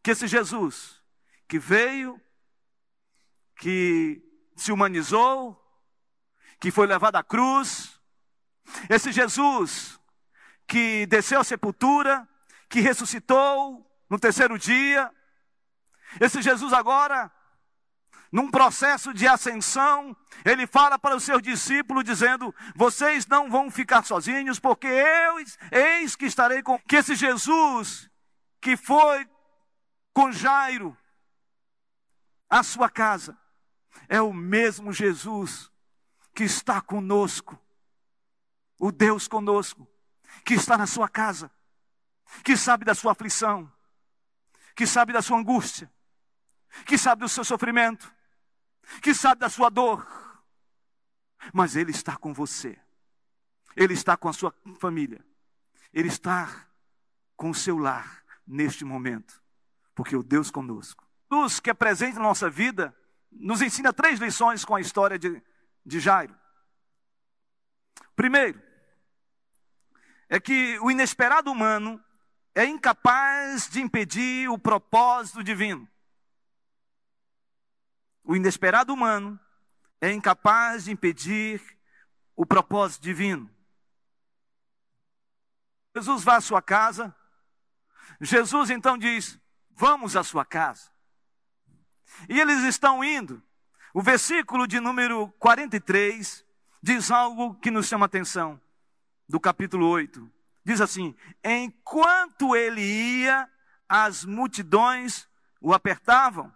que 0.03 0.12
esse 0.12 0.27
Jesus 0.27 1.01
que 1.47 1.58
veio, 1.58 2.21
que 3.55 4.21
se 4.55 4.71
humanizou, 4.71 5.60
que 6.60 6.69
foi 6.69 6.86
levado 6.86 7.15
à 7.15 7.23
cruz, 7.23 7.99
esse 8.88 9.12
Jesus 9.12 9.99
que 10.67 11.08
desceu 11.08 11.39
à 11.39 11.43
sepultura, 11.43 12.27
que 12.69 12.79
ressuscitou 12.79 13.86
no 14.10 14.19
terceiro 14.19 14.58
dia, 14.58 15.12
esse 16.19 16.41
Jesus 16.41 16.71
agora, 16.71 17.32
num 18.32 18.49
processo 18.49 19.13
de 19.13 19.27
ascensão, 19.27 20.15
ele 20.45 20.67
fala 20.67 20.97
para 20.99 21.15
os 21.15 21.23
seus 21.23 21.41
discípulos 21.41 22.03
dizendo: 22.03 22.53
"Vocês 22.75 23.25
não 23.25 23.49
vão 23.49 23.71
ficar 23.71 24.03
sozinhos, 24.05 24.60
porque 24.60 24.88
eu 24.88 25.36
eis 25.71 26.15
que 26.15 26.25
estarei 26.25 26.62
com 26.62 26.79
que 26.79 26.97
esse 26.97 27.15
Jesus 27.15 28.10
que 28.62 28.77
foi 28.77 29.27
com 30.13 30.32
Jairo 30.32 30.95
à 32.49 32.62
sua 32.63 32.89
casa 32.89 33.38
é 34.08 34.21
o 34.21 34.34
mesmo 34.34 34.91
Jesus 34.91 35.71
que 36.34 36.43
está 36.43 36.82
conosco, 36.82 37.60
o 38.79 38.91
Deus 38.91 39.27
conosco, 39.27 39.88
que 40.45 40.53
está 40.53 40.77
na 40.77 40.88
sua 40.88 41.08
casa, 41.10 41.51
que 42.44 42.56
sabe 42.56 42.86
da 42.86 42.96
sua 42.96 43.12
aflição, 43.12 43.72
que 44.76 44.86
sabe 44.86 45.13
da 45.13 45.22
sua 45.22 45.38
angústia, 45.38 45.92
que 46.86 46.98
sabe 46.98 47.22
do 47.22 47.30
seu 47.30 47.44
sofrimento, 47.44 48.13
que 49.02 49.13
sabe 49.13 49.42
da 49.42 49.50
sua 49.50 49.70
dor, 49.70 50.08
mas 51.54 51.76
Ele 51.76 51.92
está 51.92 52.15
com 52.15 52.34
você, 52.34 52.80
Ele 53.76 53.94
está 53.94 54.15
com 54.15 54.30
a 54.30 54.34
sua 54.34 54.54
família, 54.80 55.24
Ele 55.94 56.08
está 56.08 56.68
com 57.36 57.50
o 57.50 57.56
seu 57.56 57.78
lar 57.78 58.24
neste 58.46 58.84
momento, 58.84 59.42
porque 59.96 60.15
o 60.15 60.24
Deus 60.24 60.52
conosco, 60.52 61.08
Deus 61.30 61.60
que 61.60 61.70
é 61.70 61.74
presente 61.74 62.15
na 62.15 62.24
nossa 62.24 62.50
vida, 62.50 62.96
nos 63.32 63.62
ensina 63.62 63.94
três 63.94 64.20
lições 64.20 64.65
com 64.65 64.76
a 64.76 64.82
história 64.82 65.18
de, 65.20 65.42
de 65.86 66.00
Jairo. 66.00 66.36
Primeiro, 68.15 68.62
é 70.28 70.39
que 70.39 70.78
o 70.80 70.92
inesperado 70.92 71.52
humano 71.52 72.04
é 72.55 72.65
incapaz 72.65 73.69
de 73.69 73.81
impedir 73.81 74.49
o 74.49 74.57
propósito 74.57 75.43
divino. 75.43 75.88
O 78.23 78.35
inesperado 78.35 78.93
humano 78.93 79.39
é 80.01 80.12
incapaz 80.12 80.85
de 80.85 80.91
impedir 80.91 81.62
o 82.35 82.45
propósito 82.45 83.01
divino. 83.03 83.49
Jesus 85.95 86.23
vai 86.23 86.38
à 86.38 86.41
sua 86.41 86.62
casa. 86.62 87.15
Jesus 88.21 88.69
então 88.69 88.97
diz: 88.97 89.39
Vamos 89.71 90.15
à 90.15 90.23
sua 90.23 90.45
casa. 90.45 90.91
E 92.27 92.39
eles 92.39 92.63
estão 92.63 93.03
indo. 93.03 93.41
O 93.93 94.01
versículo 94.01 94.67
de 94.67 94.79
número 94.79 95.29
43 95.39 96.45
diz 96.81 97.12
algo 97.12 97.55
que 97.55 97.71
nos 97.71 97.88
chama 97.88 98.05
atenção, 98.05 98.62
do 99.27 99.39
capítulo 99.39 99.88
8. 99.88 100.38
Diz 100.63 100.82
assim: 100.82 101.15
Enquanto 101.43 102.56
ele 102.56 102.82
ia, 102.82 103.50
as 103.88 104.26
multidões 104.26 105.28
o 105.62 105.74
apertavam 105.74 106.54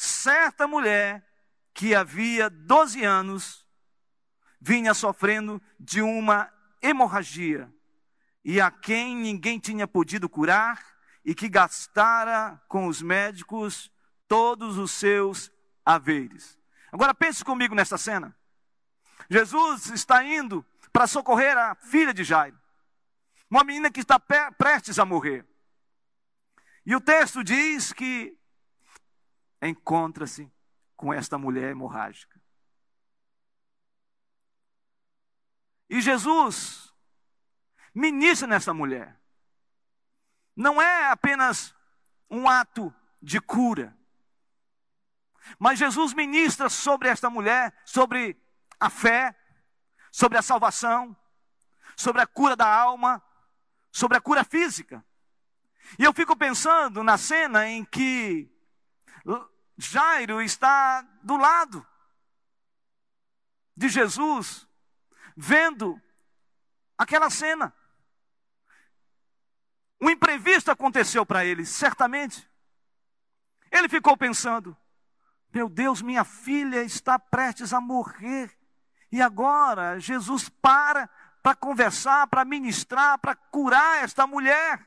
certa 0.00 0.66
mulher 0.66 1.22
que 1.74 1.94
havia 1.94 2.48
12 2.48 3.04
anos 3.04 3.66
vinha 4.58 4.94
sofrendo 4.94 5.60
de 5.78 6.00
uma 6.00 6.50
hemorragia 6.80 7.70
e 8.42 8.60
a 8.60 8.70
quem 8.70 9.14
ninguém 9.14 9.58
tinha 9.58 9.86
podido 9.86 10.28
curar 10.28 10.82
e 11.22 11.34
que 11.34 11.50
gastara 11.50 12.60
com 12.66 12.86
os 12.86 13.02
médicos 13.02 13.92
todos 14.26 14.78
os 14.78 14.90
seus 14.90 15.52
haveres. 15.84 16.58
Agora 16.90 17.14
pense 17.14 17.44
comigo 17.44 17.74
nessa 17.74 17.98
cena. 17.98 18.34
Jesus 19.28 19.90
está 19.90 20.24
indo 20.24 20.64
para 20.92 21.06
socorrer 21.06 21.56
a 21.58 21.74
filha 21.74 22.14
de 22.14 22.24
Jairo, 22.24 22.58
uma 23.50 23.64
menina 23.64 23.90
que 23.90 24.00
está 24.00 24.18
prestes 24.18 24.98
a 24.98 25.04
morrer. 25.04 25.44
E 26.86 26.94
o 26.94 27.00
texto 27.00 27.42
diz 27.42 27.92
que 27.92 28.38
encontra-se 29.60 30.50
com 30.96 31.12
esta 31.12 31.36
mulher 31.36 31.70
hemorrágica. 31.70 32.40
E 35.88 36.00
Jesus 36.00 36.94
ministra 37.92 38.46
nessa 38.46 38.72
mulher. 38.72 39.20
Não 40.54 40.80
é 40.80 41.10
apenas 41.10 41.74
um 42.30 42.48
ato 42.48 42.94
de 43.20 43.40
cura, 43.40 43.96
mas 45.58 45.78
Jesus 45.78 46.14
ministra 46.14 46.68
sobre 46.68 47.08
esta 47.08 47.28
mulher, 47.28 47.74
sobre 47.84 48.40
a 48.78 48.88
fé, 48.88 49.34
sobre 50.12 50.38
a 50.38 50.42
salvação, 50.42 51.16
sobre 51.96 52.22
a 52.22 52.26
cura 52.26 52.54
da 52.54 52.72
alma, 52.72 53.22
sobre 53.90 54.16
a 54.16 54.20
cura 54.20 54.44
física. 54.44 55.04
E 55.98 56.04
eu 56.04 56.12
fico 56.12 56.36
pensando 56.36 57.02
na 57.02 57.18
cena 57.18 57.66
em 57.66 57.84
que 57.84 58.48
Jairo 59.76 60.40
está 60.40 61.02
do 61.22 61.36
lado 61.36 61.86
de 63.76 63.88
Jesus, 63.88 64.68
vendo 65.36 66.00
aquela 66.96 67.30
cena. 67.30 67.74
Um 70.00 70.10
imprevisto 70.10 70.70
aconteceu 70.70 71.26
para 71.26 71.44
ele, 71.44 71.64
certamente. 71.64 72.48
Ele 73.70 73.88
ficou 73.88 74.16
pensando: 74.16 74.76
meu 75.52 75.68
Deus, 75.68 76.00
minha 76.00 76.24
filha 76.24 76.82
está 76.82 77.18
prestes 77.18 77.72
a 77.72 77.80
morrer. 77.80 78.56
E 79.12 79.20
agora 79.20 79.98
Jesus 79.98 80.48
para 80.48 81.10
para 81.42 81.54
conversar, 81.54 82.26
para 82.26 82.44
ministrar, 82.44 83.18
para 83.18 83.34
curar 83.34 84.04
esta 84.04 84.26
mulher. 84.26 84.86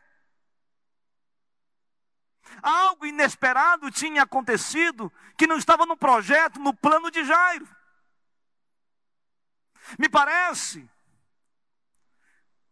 Algo 2.61 3.05
inesperado 3.05 3.89
tinha 3.89 4.23
acontecido 4.23 5.11
que 5.37 5.47
não 5.47 5.57
estava 5.57 5.85
no 5.85 5.97
projeto, 5.97 6.59
no 6.59 6.73
plano 6.73 7.09
de 7.09 7.23
Jairo. 7.23 7.67
Me 9.97 10.07
parece 10.07 10.87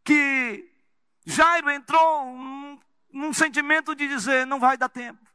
que 0.03 0.71
Jairo 1.25 1.69
entrou 1.69 2.25
num, 2.25 2.79
num 3.11 3.33
sentimento 3.33 3.95
de 3.95 4.07
dizer: 4.07 4.45
não 4.45 4.59
vai 4.59 4.77
dar 4.77 4.89
tempo. 4.89 5.25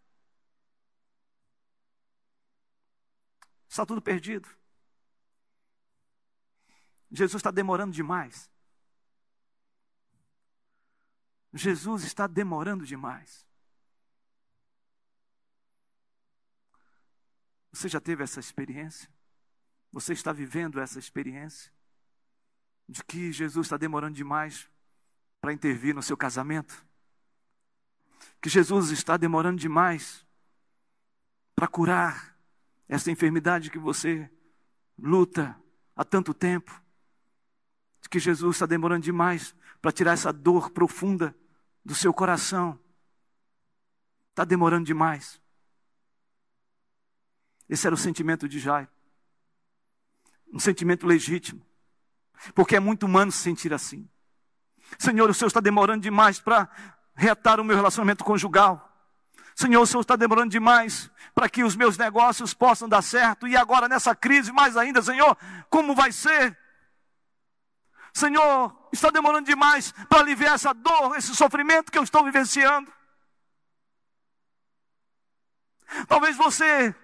Está 3.69 3.85
tudo 3.85 4.01
perdido. 4.01 4.49
Jesus 7.11 7.41
está 7.41 7.51
demorando 7.51 7.93
demais. 7.93 8.51
Jesus 11.53 12.05
está 12.05 12.27
demorando 12.27 12.85
demais. 12.85 13.47
Você 17.73 17.89
já 17.89 18.01
teve 18.01 18.23
essa 18.23 18.41
experiência? 18.41 19.09
Você 19.93 20.13
está 20.13 20.33
vivendo 20.33 20.81
essa 20.81 20.99
experiência? 20.99 21.73
De 22.89 23.03
que 23.05 23.33
Jesus 23.33 23.67
está 23.67 23.77
demorando 23.77 24.15
demais 24.15 24.69
para 25.41 25.53
intervir 25.53 25.95
no 25.95 26.03
seu 26.03 26.17
casamento? 26.17 26.87
Que 28.41 28.49
Jesus 28.49 28.91
está 28.91 29.17
demorando 29.17 29.59
demais 29.59 30.27
para 31.55 31.69
curar 31.69 32.37
essa 32.89 33.11
enfermidade 33.11 33.71
que 33.71 33.79
você 33.79 34.31
luta 34.99 35.59
há 35.95 36.05
tanto 36.05 36.33
tempo? 36.33 36.86
De 38.01 38.09
que 38.09 38.19
Jesus 38.19 38.57
está 38.57 38.67
demorando 38.67 39.03
demais 39.03 39.55
para 39.81 39.93
tirar 39.93 40.13
essa 40.13 40.33
dor 40.33 40.71
profunda 40.71 41.35
do 41.85 41.95
seu 41.95 42.13
coração? 42.13 42.79
Está 44.31 44.45
demorando 44.45 44.85
demais. 44.85 45.41
Esse 47.69 47.87
era 47.87 47.95
o 47.95 47.99
sentimento 47.99 48.49
de 48.49 48.59
Jairo. 48.59 48.89
Um 50.53 50.59
sentimento 50.59 51.07
legítimo. 51.07 51.61
Porque 52.55 52.77
é 52.77 52.81
muito 52.81 53.07
humano 53.07 53.33
se 53.33 53.39
sentir 53.39 53.73
assim. 53.73 54.09
Senhor, 54.99 55.29
o 55.29 55.35
Senhor 55.35 55.49
está 55.49 55.61
demorando 55.61 56.03
demais 56.03 56.39
para 56.39 56.69
reatar 57.15 57.61
o 57.61 57.65
meu 57.65 57.75
relacionamento 57.75 58.25
conjugal. 58.25 58.93
Senhor, 59.55 59.81
o 59.81 59.87
Senhor 59.87 60.03
está 60.03 60.17
demorando 60.17 60.51
demais 60.51 61.11
para 61.35 61.49
que 61.49 61.65
os 61.65 61.75
meus 61.75 61.97
negócios 61.97 62.53
possam 62.53 62.89
dar 62.89 63.03
certo. 63.03 63.49
E 63.49 63.57
agora 63.57 63.89
nessa 63.89 64.15
crise, 64.15 64.53
mais 64.53 64.77
ainda, 64.77 65.03
Senhor, 65.03 65.37
como 65.71 65.95
vai 65.95 66.13
ser? 66.13 66.57
Senhor, 68.17 68.89
está 68.91 69.11
demorando 69.11 69.45
demais 69.45 69.93
para 70.09 70.21
aliviar 70.21 70.55
essa 70.55 70.73
dor, 70.73 71.19
esse 71.19 71.37
sofrimento 71.37 71.93
que 71.93 71.99
eu 71.99 72.03
estou 72.03 72.25
vivenciando. 72.25 72.91
Talvez 76.09 76.35
você 76.35 76.97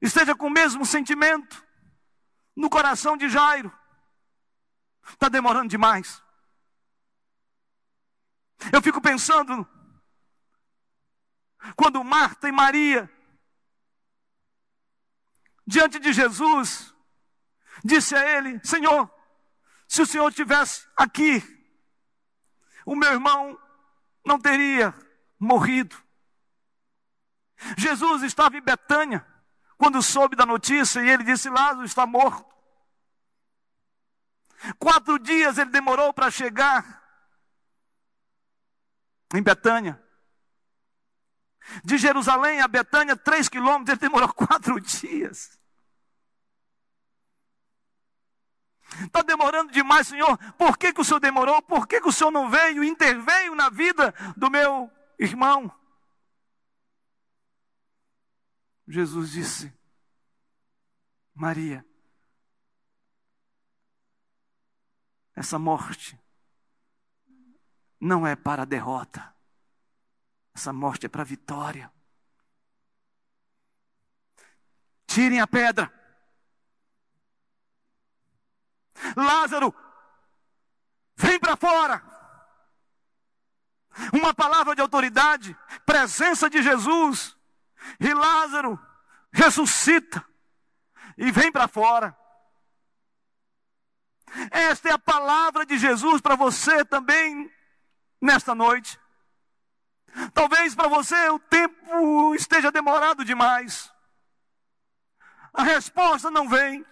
esteja 0.00 0.36
com 0.36 0.46
o 0.46 0.50
mesmo 0.50 0.86
sentimento 0.86 1.66
no 2.54 2.70
coração 2.70 3.16
de 3.16 3.28
Jairo. 3.28 3.76
Está 5.08 5.28
demorando 5.28 5.70
demais. 5.70 6.22
Eu 8.72 8.80
fico 8.80 9.00
pensando, 9.00 9.66
quando 11.74 12.04
Marta 12.04 12.48
e 12.48 12.52
Maria, 12.52 13.10
diante 15.66 15.98
de 15.98 16.12
Jesus, 16.12 16.94
disse 17.84 18.14
a 18.14 18.38
ele: 18.38 18.64
Senhor, 18.64 19.17
se 19.88 20.02
o 20.02 20.06
Senhor 20.06 20.28
estivesse 20.28 20.86
aqui, 20.94 21.42
o 22.84 22.94
meu 22.94 23.10
irmão 23.10 23.58
não 24.24 24.38
teria 24.38 24.94
morrido. 25.38 25.96
Jesus 27.76 28.22
estava 28.22 28.56
em 28.56 28.62
Betânia 28.62 29.26
quando 29.78 30.02
soube 30.02 30.36
da 30.36 30.44
notícia 30.44 31.00
e 31.00 31.08
ele 31.08 31.24
disse: 31.24 31.48
Lázaro 31.48 31.84
está 31.84 32.06
morto. 32.06 32.46
Quatro 34.78 35.18
dias 35.18 35.56
ele 35.56 35.70
demorou 35.70 36.12
para 36.12 36.30
chegar 36.30 37.02
em 39.34 39.42
Betânia. 39.42 40.02
De 41.84 41.98
Jerusalém 41.98 42.60
a 42.60 42.68
Betânia, 42.68 43.16
três 43.16 43.48
quilômetros, 43.48 43.90
ele 43.90 44.00
demorou 44.00 44.32
quatro 44.34 44.80
dias. 44.80 45.58
Está 49.04 49.22
demorando 49.22 49.72
demais, 49.72 50.08
Senhor. 50.08 50.36
Por 50.54 50.76
que, 50.76 50.92
que 50.92 51.00
o 51.00 51.04
Senhor 51.04 51.20
demorou? 51.20 51.60
Por 51.62 51.86
que, 51.86 52.00
que 52.00 52.08
o 52.08 52.12
Senhor 52.12 52.30
não 52.30 52.50
veio, 52.50 52.84
interveio 52.84 53.54
na 53.54 53.68
vida 53.68 54.14
do 54.36 54.50
meu 54.50 54.90
irmão? 55.18 55.72
Jesus 58.86 59.32
disse: 59.32 59.72
Maria, 61.34 61.84
essa 65.34 65.58
morte 65.58 66.18
não 68.00 68.26
é 68.26 68.34
para 68.34 68.62
a 68.62 68.66
derrota, 68.66 69.34
essa 70.54 70.72
morte 70.72 71.06
é 71.06 71.08
para 71.08 71.22
a 71.22 71.26
vitória. 71.26 71.92
Tirem 75.06 75.40
a 75.40 75.46
pedra. 75.46 75.97
Lázaro, 79.16 79.74
vem 81.16 81.38
para 81.38 81.56
fora. 81.56 82.02
Uma 84.12 84.32
palavra 84.32 84.74
de 84.74 84.80
autoridade, 84.80 85.56
presença 85.84 86.48
de 86.48 86.62
Jesus. 86.62 87.36
E 88.00 88.12
Lázaro 88.12 88.78
ressuscita 89.32 90.24
e 91.16 91.30
vem 91.30 91.50
para 91.50 91.68
fora. 91.68 92.16
Esta 94.50 94.90
é 94.90 94.92
a 94.92 94.98
palavra 94.98 95.64
de 95.64 95.78
Jesus 95.78 96.20
para 96.20 96.36
você 96.36 96.84
também 96.84 97.50
nesta 98.20 98.54
noite. 98.54 98.98
Talvez 100.32 100.74
para 100.74 100.88
você 100.88 101.28
o 101.30 101.38
tempo 101.38 102.34
esteja 102.34 102.70
demorado 102.70 103.24
demais. 103.24 103.92
A 105.52 105.62
resposta 105.62 106.30
não 106.30 106.48
vem. 106.48 106.84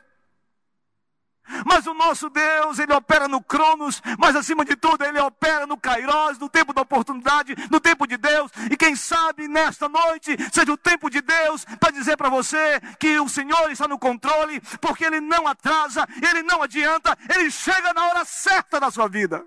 Mas 1.64 1.86
o 1.86 1.94
nosso 1.94 2.28
Deus, 2.28 2.78
Ele 2.78 2.92
opera 2.92 3.28
no 3.28 3.42
Cronos, 3.42 4.02
mas 4.18 4.36
acima 4.36 4.64
de 4.64 4.76
tudo, 4.76 5.04
Ele 5.04 5.18
opera 5.20 5.66
no 5.66 5.76
Kairos, 5.76 6.38
no 6.38 6.48
tempo 6.48 6.72
da 6.72 6.82
oportunidade, 6.82 7.54
no 7.70 7.80
tempo 7.80 8.06
de 8.06 8.16
Deus. 8.16 8.50
E 8.70 8.76
quem 8.76 8.96
sabe 8.96 9.48
nesta 9.48 9.88
noite 9.88 10.36
seja 10.52 10.72
o 10.72 10.76
tempo 10.76 11.08
de 11.10 11.20
Deus 11.20 11.64
para 11.78 11.92
dizer 11.92 12.16
para 12.16 12.28
você 12.28 12.80
que 12.98 13.18
o 13.18 13.28
Senhor 13.28 13.70
está 13.70 13.86
no 13.86 13.98
controle, 13.98 14.60
porque 14.80 15.04
Ele 15.04 15.20
não 15.20 15.46
atrasa, 15.46 16.06
Ele 16.22 16.42
não 16.42 16.62
adianta, 16.62 17.16
Ele 17.34 17.50
chega 17.50 17.92
na 17.92 18.06
hora 18.08 18.24
certa 18.24 18.80
da 18.80 18.90
sua 18.90 19.08
vida. 19.08 19.44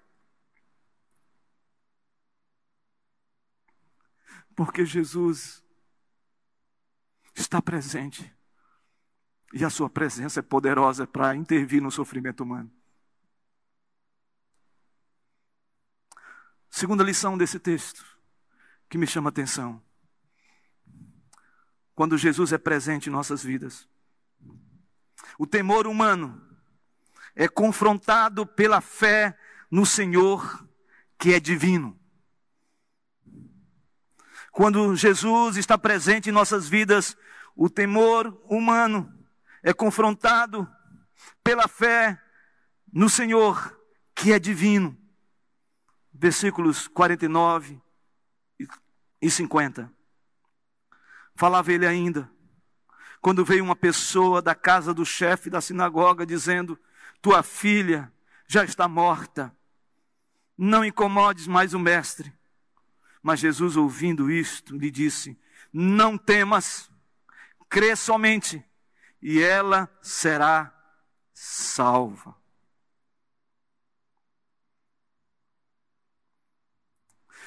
Porque 4.56 4.86
Jesus 4.86 5.64
está 7.34 7.62
presente 7.62 8.39
e 9.54 9.66
a 9.66 9.70
sua 9.70 9.90
presença 9.90 10.40
é 10.40 10.44
poderosa 10.44 11.08
para 11.08 11.36
intervir 11.36 11.82
no 11.82 11.92
sofrimento 11.92 12.44
humano. 12.44 12.72
Segunda 16.70 17.04
lição 17.04 17.38
desse 17.38 17.60
texto, 17.60 18.06
que 18.88 18.98
me 18.98 19.08
chama 19.08 19.30
a 19.30 19.32
atenção. 19.32 19.82
Quando 21.96 22.18
Jesus 22.18 22.54
é 22.54 22.58
presente 22.58 23.10
em 23.10 23.12
nossas 23.12 23.44
vidas, 23.44 23.88
o 25.38 25.48
temor 25.48 25.88
humano 25.88 26.42
é 27.36 27.48
confrontado 27.48 28.46
pela 28.46 28.82
fé 28.82 29.38
no 29.70 29.86
Senhor, 29.86 30.66
que 31.18 31.34
é 31.34 31.40
divino. 31.40 32.00
Quando 34.52 34.96
Jesus 34.96 35.58
está 35.58 35.78
presente 35.78 36.30
em 36.30 36.34
nossas 36.34 36.68
vidas, 36.68 37.18
o 37.56 37.70
temor 37.70 38.42
humano 38.46 39.19
é 39.64 39.74
confrontado 39.74 40.68
pela 41.44 41.68
fé 41.68 42.22
no 42.92 43.10
Senhor, 43.10 43.78
que 44.16 44.32
é 44.32 44.40
divino. 44.40 44.98
Versículos 46.14 46.88
49 46.88 47.82
e 49.22 49.30
50. 49.30 49.92
Falava 51.36 51.72
ele 51.72 51.88
ainda, 51.88 52.30
quando 53.22 53.46
veio 53.46 53.64
uma 53.64 53.76
pessoa 53.76 54.42
da 54.42 54.54
casa 54.54 54.94
do 54.94 55.06
chefe 55.06 55.50
da 55.50 55.62
sinagoga 55.62 56.26
dizendo: 56.26 56.78
Tua 57.22 57.42
filha 57.42 58.12
já 58.48 58.64
está 58.66 58.88
morta, 58.88 59.56
não 60.58 60.84
incomodes 60.84 61.48
mais 61.48 61.74
o 61.74 61.80
mestre. 61.80 62.34
Mas 63.22 63.40
Jesus, 63.40 63.78
ouvindo 63.78 64.30
isto, 64.30 64.76
lhe 64.76 64.92
disse: 64.92 65.40
Não 65.72 66.18
temas, 66.18 66.92
crê 67.70 67.96
somente 67.96 68.64
e 69.22 69.42
ela 69.42 69.90
será 70.02 70.74
salva. 71.34 72.36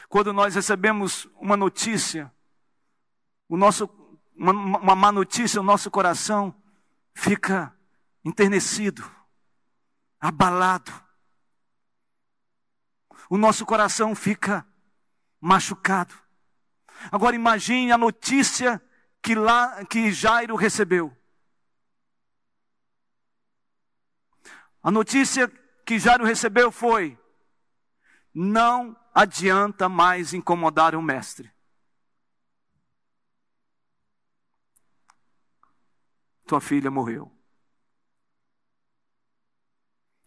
Quando 0.08 0.32
nós 0.32 0.54
recebemos 0.54 1.26
uma 1.36 1.56
notícia, 1.56 2.30
o 3.48 3.56
nosso, 3.56 3.88
uma, 4.36 4.52
uma 4.52 4.94
má 4.94 5.10
notícia, 5.10 5.60
o 5.60 5.64
nosso 5.64 5.90
coração 5.90 6.54
fica 7.14 7.74
enternecido, 8.22 9.10
abalado. 10.20 10.92
O 13.30 13.38
nosso 13.38 13.64
coração 13.64 14.14
fica 14.14 14.66
machucado. 15.40 16.14
Agora 17.10 17.34
imagine 17.34 17.90
a 17.90 17.98
notícia 17.98 18.82
que 19.22 19.34
lá 19.34 19.84
que 19.86 20.12
Jairo 20.12 20.56
recebeu. 20.56 21.16
A 24.82 24.90
notícia 24.90 25.48
que 25.86 25.98
Jairo 25.98 26.24
recebeu 26.24 26.72
foi: 26.72 27.18
não 28.34 28.96
adianta 29.14 29.88
mais 29.88 30.32
incomodar 30.32 30.94
o 30.94 31.02
mestre. 31.02 31.52
Tua 36.46 36.60
filha 36.60 36.90
morreu. 36.90 37.30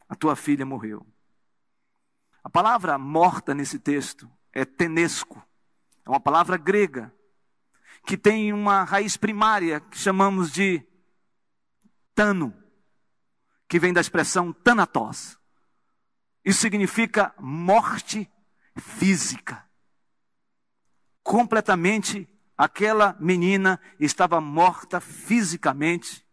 A 0.08 0.16
tua 0.16 0.36
filha 0.36 0.66
morreu. 0.66 1.06
A 2.44 2.50
palavra 2.50 2.98
morta 2.98 3.54
nesse 3.54 3.80
texto 3.80 4.32
é 4.54 4.64
tenesco. 4.64 5.44
É 6.06 6.10
uma 6.10 6.20
palavra 6.20 6.58
grega 6.58 7.14
que 8.06 8.16
tem 8.16 8.54
uma 8.54 8.84
raiz 8.84 9.18
primária 9.18 9.80
que 9.80 9.98
chamamos 9.98 10.52
de 10.52 10.86
tano 12.14 12.65
que 13.76 13.80
vem 13.80 13.92
da 13.92 14.00
expressão 14.00 14.54
tanatos. 14.54 15.38
Isso 16.46 16.62
significa 16.62 17.36
morte 17.38 18.32
física. 18.78 19.70
Completamente, 21.22 22.26
aquela 22.58 23.18
menina 23.20 23.78
estava 24.00 24.40
morta 24.40 25.02
fisicamente. 25.02 26.26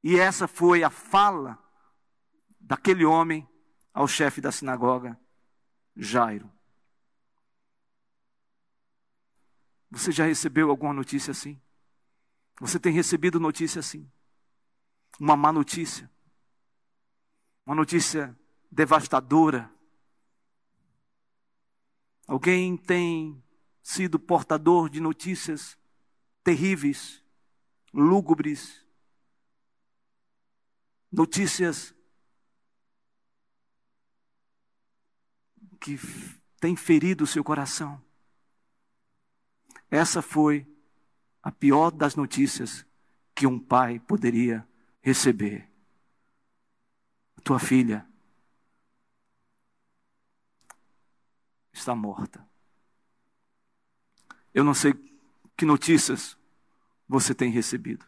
E 0.00 0.16
essa 0.16 0.46
foi 0.46 0.84
a 0.84 0.90
fala 0.90 1.58
daquele 2.60 3.04
homem 3.04 3.44
ao 3.92 4.06
chefe 4.06 4.40
da 4.40 4.52
sinagoga, 4.52 5.18
Jairo. 5.96 6.48
Você 9.90 10.12
já 10.12 10.24
recebeu 10.24 10.70
alguma 10.70 10.92
notícia 10.92 11.32
assim? 11.32 11.60
Você 12.60 12.78
tem 12.78 12.92
recebido 12.92 13.40
notícia 13.40 13.80
assim? 13.80 14.08
Uma 15.18 15.36
má 15.36 15.52
notícia? 15.52 16.10
Uma 17.64 17.74
notícia 17.74 18.36
devastadora? 18.70 19.70
Alguém 22.26 22.76
tem 22.76 23.42
sido 23.82 24.18
portador 24.18 24.88
de 24.88 25.00
notícias 25.00 25.76
terríveis, 26.42 27.22
lúgubres, 27.92 28.84
notícias 31.10 31.94
que 35.80 35.98
têm 36.60 36.76
ferido 36.76 37.24
o 37.24 37.26
seu 37.26 37.42
coração. 37.42 38.02
Essa 39.90 40.22
foi 40.22 40.66
a 41.42 41.50
pior 41.50 41.90
das 41.90 42.14
notícias 42.14 42.86
que 43.34 43.46
um 43.46 43.58
pai 43.58 43.98
poderia 43.98 44.66
receber. 45.02 45.68
Tua 47.44 47.58
filha 47.58 48.06
está 51.72 51.94
morta. 51.94 52.48
Eu 54.54 54.62
não 54.62 54.74
sei 54.74 54.94
que 55.56 55.64
notícias 55.64 56.38
você 57.08 57.34
tem 57.34 57.50
recebido. 57.50 58.06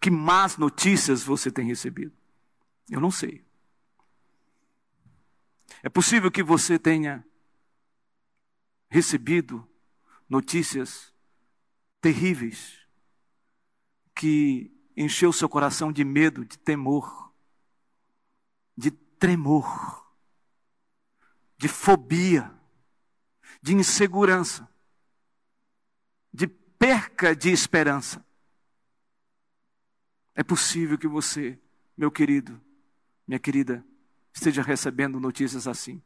Que 0.00 0.10
más 0.10 0.56
notícias 0.56 1.22
você 1.22 1.50
tem 1.50 1.66
recebido. 1.66 2.16
Eu 2.88 3.00
não 3.00 3.10
sei. 3.10 3.44
É 5.82 5.88
possível 5.88 6.30
que 6.30 6.42
você 6.42 6.78
tenha 6.78 7.24
recebido 8.88 9.66
notícias 10.28 11.12
terríveis 12.00 12.78
que 14.14 14.79
encheu 15.02 15.32
seu 15.32 15.48
coração 15.48 15.90
de 15.90 16.04
medo, 16.04 16.44
de 16.44 16.58
temor, 16.58 17.32
de 18.76 18.90
tremor, 18.90 20.06
de 21.56 21.68
fobia, 21.68 22.52
de 23.62 23.74
insegurança, 23.74 24.68
de 26.32 26.46
perca 26.46 27.34
de 27.34 27.50
esperança. 27.50 28.24
É 30.34 30.42
possível 30.42 30.96
que 30.96 31.08
você, 31.08 31.58
meu 31.96 32.10
querido, 32.10 32.60
minha 33.26 33.38
querida, 33.38 33.84
esteja 34.32 34.62
recebendo 34.62 35.18
notícias 35.18 35.66
assim. 35.66 36.02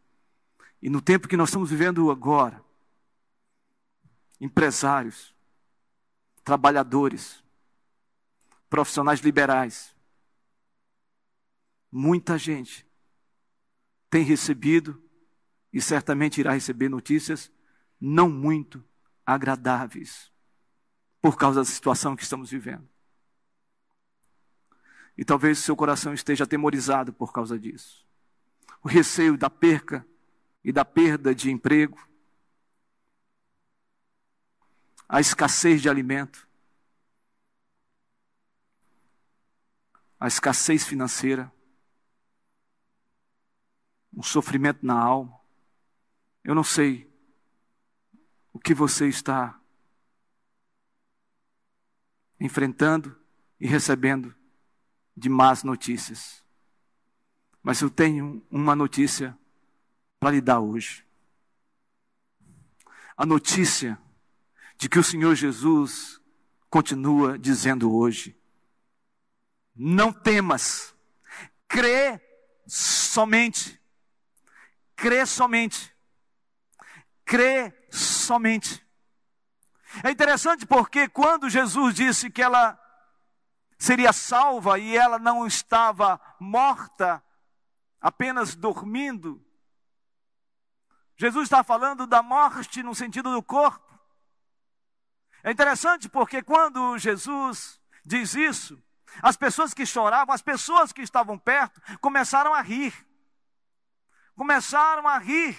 E 0.80 0.88
no 0.88 1.00
tempo 1.00 1.28
que 1.28 1.36
nós 1.36 1.48
estamos 1.48 1.70
vivendo 1.70 2.10
agora, 2.10 2.64
empresários, 4.40 5.34
trabalhadores, 6.42 7.43
profissionais 8.68 9.20
liberais, 9.20 9.94
muita 11.90 12.36
gente 12.36 12.86
tem 14.10 14.24
recebido 14.24 15.02
e 15.72 15.80
certamente 15.80 16.40
irá 16.40 16.52
receber 16.52 16.88
notícias 16.88 17.50
não 18.00 18.28
muito 18.28 18.84
agradáveis 19.24 20.30
por 21.20 21.36
causa 21.36 21.60
da 21.60 21.64
situação 21.64 22.14
que 22.14 22.22
estamos 22.22 22.50
vivendo. 22.50 22.88
E 25.16 25.24
talvez 25.24 25.58
seu 25.58 25.76
coração 25.76 26.12
esteja 26.12 26.44
atemorizado 26.44 27.12
por 27.12 27.32
causa 27.32 27.58
disso. 27.58 28.06
O 28.82 28.88
receio 28.88 29.38
da 29.38 29.48
perca 29.48 30.06
e 30.62 30.72
da 30.72 30.84
perda 30.84 31.34
de 31.34 31.50
emprego, 31.50 31.98
a 35.08 35.20
escassez 35.20 35.80
de 35.80 35.88
alimento, 35.88 36.48
a 40.24 40.26
escassez 40.26 40.86
financeira, 40.86 41.52
um 44.10 44.22
sofrimento 44.22 44.78
na 44.80 44.98
alma. 44.98 45.38
Eu 46.42 46.54
não 46.54 46.64
sei 46.64 47.06
o 48.50 48.58
que 48.58 48.72
você 48.72 49.06
está 49.06 49.60
enfrentando 52.40 53.14
e 53.60 53.66
recebendo 53.66 54.34
de 55.14 55.28
más 55.28 55.62
notícias. 55.62 56.42
Mas 57.62 57.82
eu 57.82 57.90
tenho 57.90 58.42
uma 58.50 58.74
notícia 58.74 59.38
para 60.18 60.30
lhe 60.30 60.40
dar 60.40 60.58
hoje. 60.58 61.06
A 63.14 63.26
notícia 63.26 64.00
de 64.78 64.88
que 64.88 64.98
o 64.98 65.04
Senhor 65.04 65.34
Jesus 65.34 66.18
continua 66.70 67.38
dizendo 67.38 67.94
hoje: 67.94 68.34
não 69.74 70.12
temas, 70.12 70.94
crê 71.66 72.20
somente, 72.66 73.80
crê 74.94 75.26
somente, 75.26 75.94
crê 77.24 77.72
somente. 77.90 78.84
É 80.02 80.10
interessante 80.10 80.66
porque 80.66 81.08
quando 81.08 81.50
Jesus 81.50 81.94
disse 81.94 82.30
que 82.30 82.42
ela 82.42 82.78
seria 83.78 84.12
salva 84.12 84.78
e 84.78 84.96
ela 84.96 85.18
não 85.18 85.46
estava 85.46 86.20
morta, 86.38 87.22
apenas 88.00 88.54
dormindo, 88.54 89.44
Jesus 91.16 91.44
está 91.44 91.62
falando 91.62 92.06
da 92.06 92.22
morte 92.22 92.82
no 92.82 92.94
sentido 92.94 93.32
do 93.32 93.42
corpo. 93.42 93.82
É 95.42 95.50
interessante 95.50 96.08
porque 96.08 96.42
quando 96.42 96.98
Jesus 96.98 97.80
diz 98.04 98.34
isso, 98.34 98.82
as 99.22 99.36
pessoas 99.36 99.74
que 99.74 99.86
choravam, 99.86 100.34
as 100.34 100.42
pessoas 100.42 100.92
que 100.92 101.02
estavam 101.02 101.38
perto, 101.38 101.80
começaram 101.98 102.54
a 102.54 102.60
rir. 102.60 102.94
Começaram 104.36 105.06
a 105.06 105.18
rir. 105.18 105.58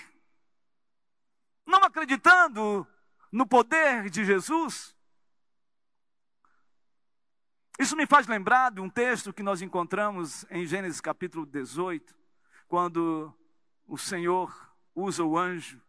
Não 1.66 1.80
acreditando 1.80 2.88
no 3.32 3.46
poder 3.46 4.10
de 4.10 4.24
Jesus. 4.24 4.96
Isso 7.78 7.96
me 7.96 8.06
faz 8.06 8.26
lembrar 8.28 8.72
de 8.72 8.80
um 8.80 8.90
texto 8.90 9.34
que 9.34 9.44
nós 9.44 9.62
encontramos 9.62 10.46
em 10.50 10.66
Gênesis 10.66 11.02
capítulo 11.02 11.46
18, 11.46 12.16
quando 12.68 13.34
o 13.86 13.98
Senhor 13.98 14.74
usa 14.96 15.24
o 15.24 15.38
anjo 15.38 15.82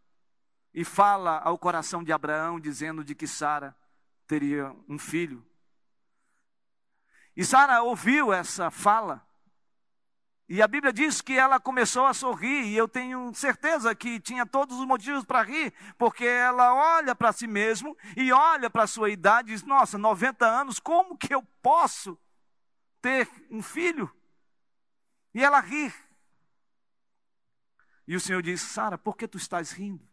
e 0.75 0.85
fala 0.85 1.39
ao 1.39 1.57
coração 1.57 2.03
de 2.03 2.13
Abraão, 2.13 2.59
dizendo 2.59 3.05
de 3.05 3.15
que 3.15 3.27
Sara 3.27 3.75
teria 4.27 4.75
um 4.89 4.99
filho. 4.99 5.47
E 7.37 7.44
Sara 7.44 7.83
ouviu 7.83 8.33
essa 8.33 8.70
fala. 8.70 9.27
E 10.49 10.62
a 10.62 10.68
Bíblia 10.68 10.92
diz 10.92 11.20
que 11.20 11.37
ela 11.37 11.59
começou 11.59 12.07
a 12.07 12.14
sorrir, 12.14 12.66
e 12.66 12.77
eu 12.77 12.88
tenho 12.88 13.35
certeza 13.35 13.94
que 13.96 14.20
tinha 14.20 14.46
todos 14.46 14.79
os 14.79 14.87
motivos 14.87 15.25
para 15.25 15.42
rir, 15.42 15.75
porque 15.99 16.25
ela 16.25 16.72
olha 16.72 17.16
para 17.16 17.33
si 17.33 17.49
mesmo 17.49 17.96
e 18.16 18.33
olha 18.33 18.70
para 18.70 18.85
a 18.85 18.87
sua 18.87 19.11
idade 19.11 19.51
e 19.51 19.55
diz: 19.55 19.64
Nossa, 19.64 19.99
90 19.99 20.46
anos, 20.46 20.79
como 20.79 21.18
que 21.18 21.35
eu 21.35 21.42
posso 21.61 22.16
ter 23.03 23.29
um 23.51 23.61
filho? 23.61 24.11
E 25.35 25.42
ela 25.42 25.61
ri. 25.61 25.92
E 28.07 28.14
o 28.14 28.20
Senhor 28.20 28.40
diz: 28.40 28.61
Sara, 28.62 28.96
por 28.96 29.16
que 29.16 29.27
tu 29.27 29.37
estás 29.37 29.72
rindo? 29.72 30.09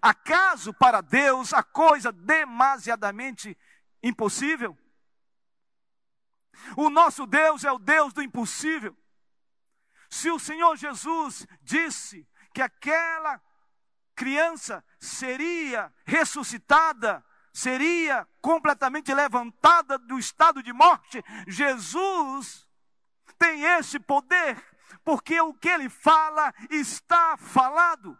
Acaso 0.00 0.74
para 0.74 1.00
Deus 1.00 1.54
a 1.54 1.62
coisa 1.62 2.12
demasiadamente 2.12 3.56
impossível? 4.02 4.76
O 6.76 6.90
nosso 6.90 7.26
Deus 7.26 7.64
é 7.64 7.72
o 7.72 7.78
Deus 7.78 8.12
do 8.12 8.22
impossível. 8.22 8.96
Se 10.08 10.30
o 10.30 10.38
Senhor 10.38 10.76
Jesus 10.76 11.46
disse 11.62 12.26
que 12.52 12.60
aquela 12.60 13.40
criança 14.14 14.84
seria 14.98 15.92
ressuscitada, 16.04 17.24
seria 17.52 18.26
completamente 18.40 19.14
levantada 19.14 19.98
do 19.98 20.18
estado 20.18 20.62
de 20.62 20.72
morte, 20.72 21.22
Jesus 21.46 22.68
tem 23.38 23.62
esse 23.62 23.98
poder, 23.98 24.62
porque 25.04 25.40
o 25.40 25.54
que 25.54 25.68
ele 25.68 25.88
fala 25.88 26.52
está 26.70 27.36
falado. 27.36 28.18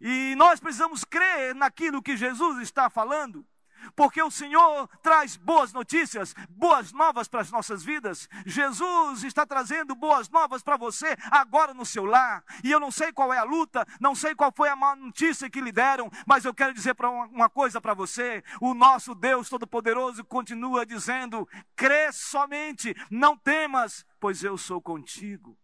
E 0.00 0.34
nós 0.36 0.58
precisamos 0.58 1.04
crer 1.04 1.54
naquilo 1.54 2.02
que 2.02 2.16
Jesus 2.16 2.58
está 2.58 2.88
falando. 2.88 3.46
Porque 3.94 4.22
o 4.22 4.30
Senhor 4.30 4.88
traz 5.02 5.36
boas 5.36 5.72
notícias, 5.72 6.34
boas 6.48 6.92
novas 6.92 7.28
para 7.28 7.40
as 7.40 7.50
nossas 7.50 7.82
vidas. 7.82 8.28
Jesus 8.46 9.24
está 9.24 9.46
trazendo 9.46 9.94
boas 9.94 10.28
novas 10.28 10.62
para 10.62 10.76
você 10.76 11.16
agora 11.30 11.74
no 11.74 11.86
seu 11.86 12.04
lar. 12.04 12.44
E 12.62 12.70
eu 12.70 12.80
não 12.80 12.90
sei 12.90 13.12
qual 13.12 13.32
é 13.32 13.38
a 13.38 13.44
luta, 13.44 13.86
não 14.00 14.14
sei 14.14 14.34
qual 14.34 14.52
foi 14.54 14.68
a 14.68 14.76
má 14.76 14.94
notícia 14.96 15.50
que 15.50 15.60
lhe 15.60 15.72
deram, 15.72 16.10
mas 16.26 16.44
eu 16.44 16.54
quero 16.54 16.74
dizer 16.74 16.94
uma, 17.04 17.48
coisa 17.48 17.80
para 17.80 17.94
você: 17.94 18.42
o 18.60 18.74
nosso 18.74 19.14
Deus 19.14 19.48
Todo-Poderoso 19.48 20.24
continua 20.24 20.84
dizendo: 20.86 21.48
crê 21.74 22.12
somente, 22.12 22.94
não 23.10 23.36
temas, 23.36 24.04
pois 24.18 24.42
eu 24.44 24.56
sou 24.58 24.80
contigo. 24.80 25.56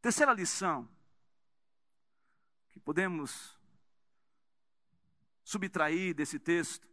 Terceira 0.00 0.32
lição 0.32 0.88
podemos 2.90 3.56
subtrair 5.44 6.12
desse 6.12 6.40
texto, 6.40 6.88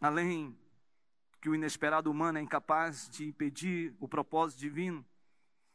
além 0.00 0.56
que 1.40 1.48
o 1.48 1.56
inesperado 1.56 2.08
humano 2.08 2.38
é 2.38 2.40
incapaz 2.40 3.10
de 3.10 3.24
impedir 3.24 3.92
o 3.98 4.06
propósito 4.06 4.60
divino, 4.60 5.04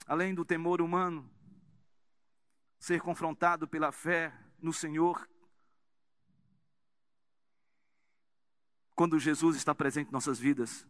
além 0.08 0.34
do 0.34 0.46
temor 0.46 0.82
humano 0.82 1.30
ser 2.80 3.02
confrontado 3.02 3.68
pela 3.68 3.92
fé 3.92 4.34
no 4.62 4.72
Senhor, 4.72 5.30
quando 8.96 9.20
Jesus 9.20 9.58
está 9.58 9.76
presente 9.76 10.08
em 10.08 10.14
nossas 10.14 10.40
vidas, 10.40 10.88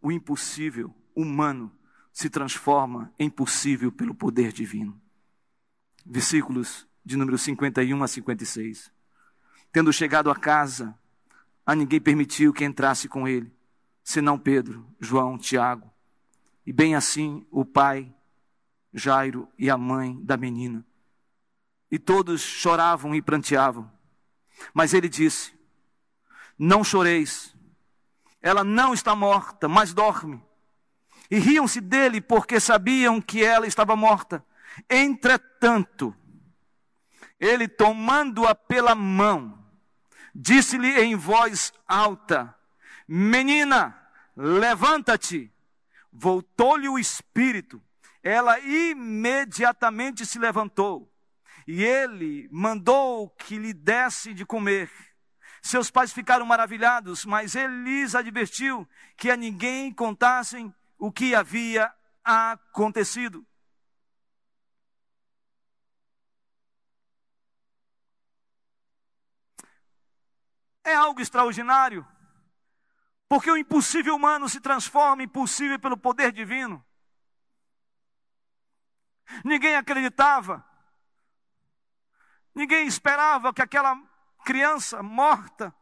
o 0.00 0.10
impossível 0.10 0.94
humano 1.14 1.70
se 2.14 2.30
transforma 2.30 3.12
em 3.18 3.28
possível 3.28 3.92
pelo 3.92 4.14
poder 4.14 4.54
divino. 4.54 4.98
Versículos 6.02 6.85
de 7.06 7.16
número 7.16 7.38
51 7.38 8.02
a 8.02 8.08
56. 8.08 8.92
Tendo 9.70 9.92
chegado 9.92 10.28
a 10.28 10.34
casa, 10.34 10.92
a 11.64 11.72
ninguém 11.72 12.00
permitiu 12.00 12.52
que 12.52 12.64
entrasse 12.64 13.08
com 13.08 13.28
ele, 13.28 13.54
senão 14.02 14.36
Pedro, 14.36 14.84
João, 14.98 15.38
Tiago, 15.38 15.88
e 16.66 16.72
bem 16.72 16.96
assim 16.96 17.46
o 17.48 17.64
pai, 17.64 18.12
Jairo 18.92 19.48
e 19.56 19.70
a 19.70 19.78
mãe 19.78 20.20
da 20.24 20.36
menina. 20.36 20.84
E 21.88 21.96
todos 21.96 22.40
choravam 22.40 23.14
e 23.14 23.22
pranteavam. 23.22 23.88
Mas 24.74 24.92
ele 24.92 25.08
disse: 25.08 25.52
Não 26.58 26.82
choreis, 26.82 27.54
ela 28.42 28.64
não 28.64 28.92
está 28.92 29.14
morta, 29.14 29.68
mas 29.68 29.94
dorme. 29.94 30.42
E 31.30 31.38
riam-se 31.38 31.80
dele 31.80 32.20
porque 32.20 32.58
sabiam 32.58 33.20
que 33.20 33.44
ela 33.44 33.66
estava 33.66 33.94
morta. 33.94 34.44
Entretanto, 34.90 36.12
ele 37.38 37.68
tomando-a 37.68 38.54
pela 38.54 38.94
mão, 38.94 39.58
disse-lhe 40.34 41.00
em 41.00 41.14
voz 41.14 41.72
alta: 41.86 42.54
Menina, 43.06 43.96
levanta-te. 44.36 45.52
Voltou-lhe 46.12 46.88
o 46.88 46.98
espírito. 46.98 47.82
Ela 48.22 48.58
imediatamente 48.60 50.24
se 50.24 50.38
levantou. 50.38 51.12
E 51.66 51.84
ele 51.84 52.48
mandou 52.50 53.28
que 53.30 53.58
lhe 53.58 53.72
desse 53.72 54.32
de 54.32 54.44
comer. 54.44 54.90
Seus 55.60 55.90
pais 55.90 56.12
ficaram 56.12 56.46
maravilhados, 56.46 57.24
mas 57.24 57.54
ele 57.56 57.82
lhes 57.82 58.14
advertiu 58.14 58.88
que 59.16 59.30
a 59.30 59.36
ninguém 59.36 59.92
contassem 59.92 60.72
o 60.98 61.10
que 61.10 61.34
havia 61.34 61.92
acontecido. 62.24 63.44
É 70.86 70.94
algo 70.94 71.20
extraordinário. 71.20 72.06
Porque 73.28 73.50
o 73.50 73.56
impossível 73.56 74.14
humano 74.14 74.48
se 74.48 74.60
transforma 74.60 75.22
em 75.22 75.28
possível 75.28 75.78
pelo 75.78 75.96
poder 75.96 76.30
divino. 76.32 76.84
Ninguém 79.44 79.74
acreditava, 79.74 80.64
ninguém 82.54 82.86
esperava 82.86 83.52
que 83.52 83.60
aquela 83.60 84.00
criança 84.44 85.02
morta 85.02 85.74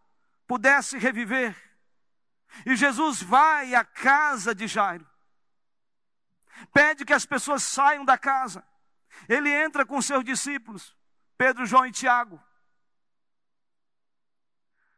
pudesse 0.47 0.97
reviver. 0.97 1.55
E 2.65 2.75
Jesus 2.75 3.23
vai 3.23 3.75
à 3.75 3.85
casa 3.85 4.55
de 4.55 4.67
Jairo, 4.67 5.07
pede 6.73 7.05
que 7.05 7.13
as 7.13 7.27
pessoas 7.27 7.63
saiam 7.63 8.07
da 8.07 8.17
casa. 8.17 8.67
Ele 9.29 9.51
entra 9.51 9.85
com 9.85 10.01
seus 10.01 10.25
discípulos, 10.25 10.97
Pedro, 11.37 11.67
João 11.67 11.85
e 11.85 11.93
Tiago. 11.93 12.43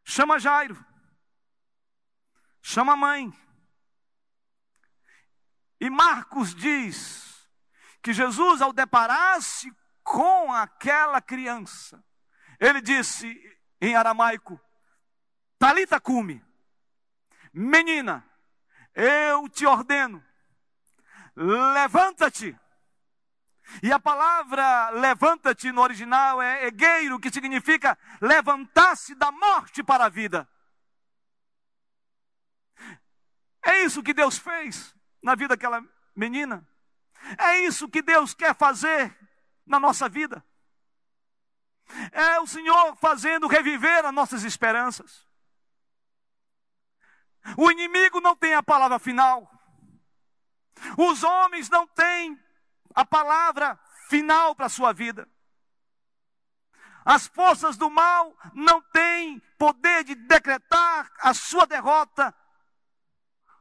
Chama 0.08 0.38
Jairo. 0.38 0.82
Chama 2.62 2.92
a 2.92 2.96
mãe. 2.96 3.32
E 5.80 5.90
Marcos 5.90 6.54
diz 6.54 7.50
que 8.00 8.12
Jesus, 8.12 8.62
ao 8.62 8.72
deparar-se 8.72 9.70
com 10.04 10.52
aquela 10.52 11.20
criança, 11.20 12.02
ele 12.60 12.80
disse 12.80 13.28
em 13.80 13.96
aramaico: 13.96 14.60
Talita 15.58 16.00
cume, 16.00 16.42
menina, 17.52 18.24
eu 18.94 19.48
te 19.48 19.66
ordeno, 19.66 20.24
levanta-te. 21.34 22.56
E 23.82 23.92
a 23.92 23.98
palavra 23.98 24.90
levanta-te 24.90 25.72
no 25.72 25.82
original 25.82 26.40
é 26.40 26.66
egueiro, 26.66 27.18
que 27.18 27.30
significa 27.30 27.98
levantar-se 28.20 29.14
da 29.14 29.30
morte 29.30 29.82
para 29.82 30.06
a 30.06 30.08
vida. 30.08 30.48
É 33.64 33.82
isso 33.82 34.02
que 34.02 34.14
Deus 34.14 34.38
fez 34.38 34.94
na 35.22 35.34
vida 35.34 35.48
daquela 35.48 35.84
menina. 36.14 36.66
É 37.36 37.60
isso 37.60 37.88
que 37.88 38.00
Deus 38.00 38.32
quer 38.32 38.54
fazer 38.54 39.16
na 39.66 39.80
nossa 39.80 40.08
vida. 40.08 40.44
É 42.12 42.38
o 42.40 42.46
Senhor 42.46 42.96
fazendo 42.96 43.48
reviver 43.48 44.04
as 44.04 44.14
nossas 44.14 44.44
esperanças. 44.44 45.26
O 47.56 47.70
inimigo 47.70 48.20
não 48.20 48.36
tem 48.36 48.54
a 48.54 48.62
palavra 48.62 48.98
final. 48.98 49.50
Os 50.96 51.22
homens 51.22 51.68
não 51.68 51.86
têm 51.86 52.38
a 52.96 53.04
palavra 53.04 53.78
final 54.08 54.56
para 54.56 54.66
a 54.66 54.70
sua 54.70 54.94
vida. 54.94 55.28
As 57.04 57.26
forças 57.26 57.76
do 57.76 57.90
mal 57.90 58.36
não 58.54 58.80
têm 58.80 59.38
poder 59.58 60.02
de 60.02 60.14
decretar 60.14 61.12
a 61.20 61.34
sua 61.34 61.66
derrota, 61.66 62.34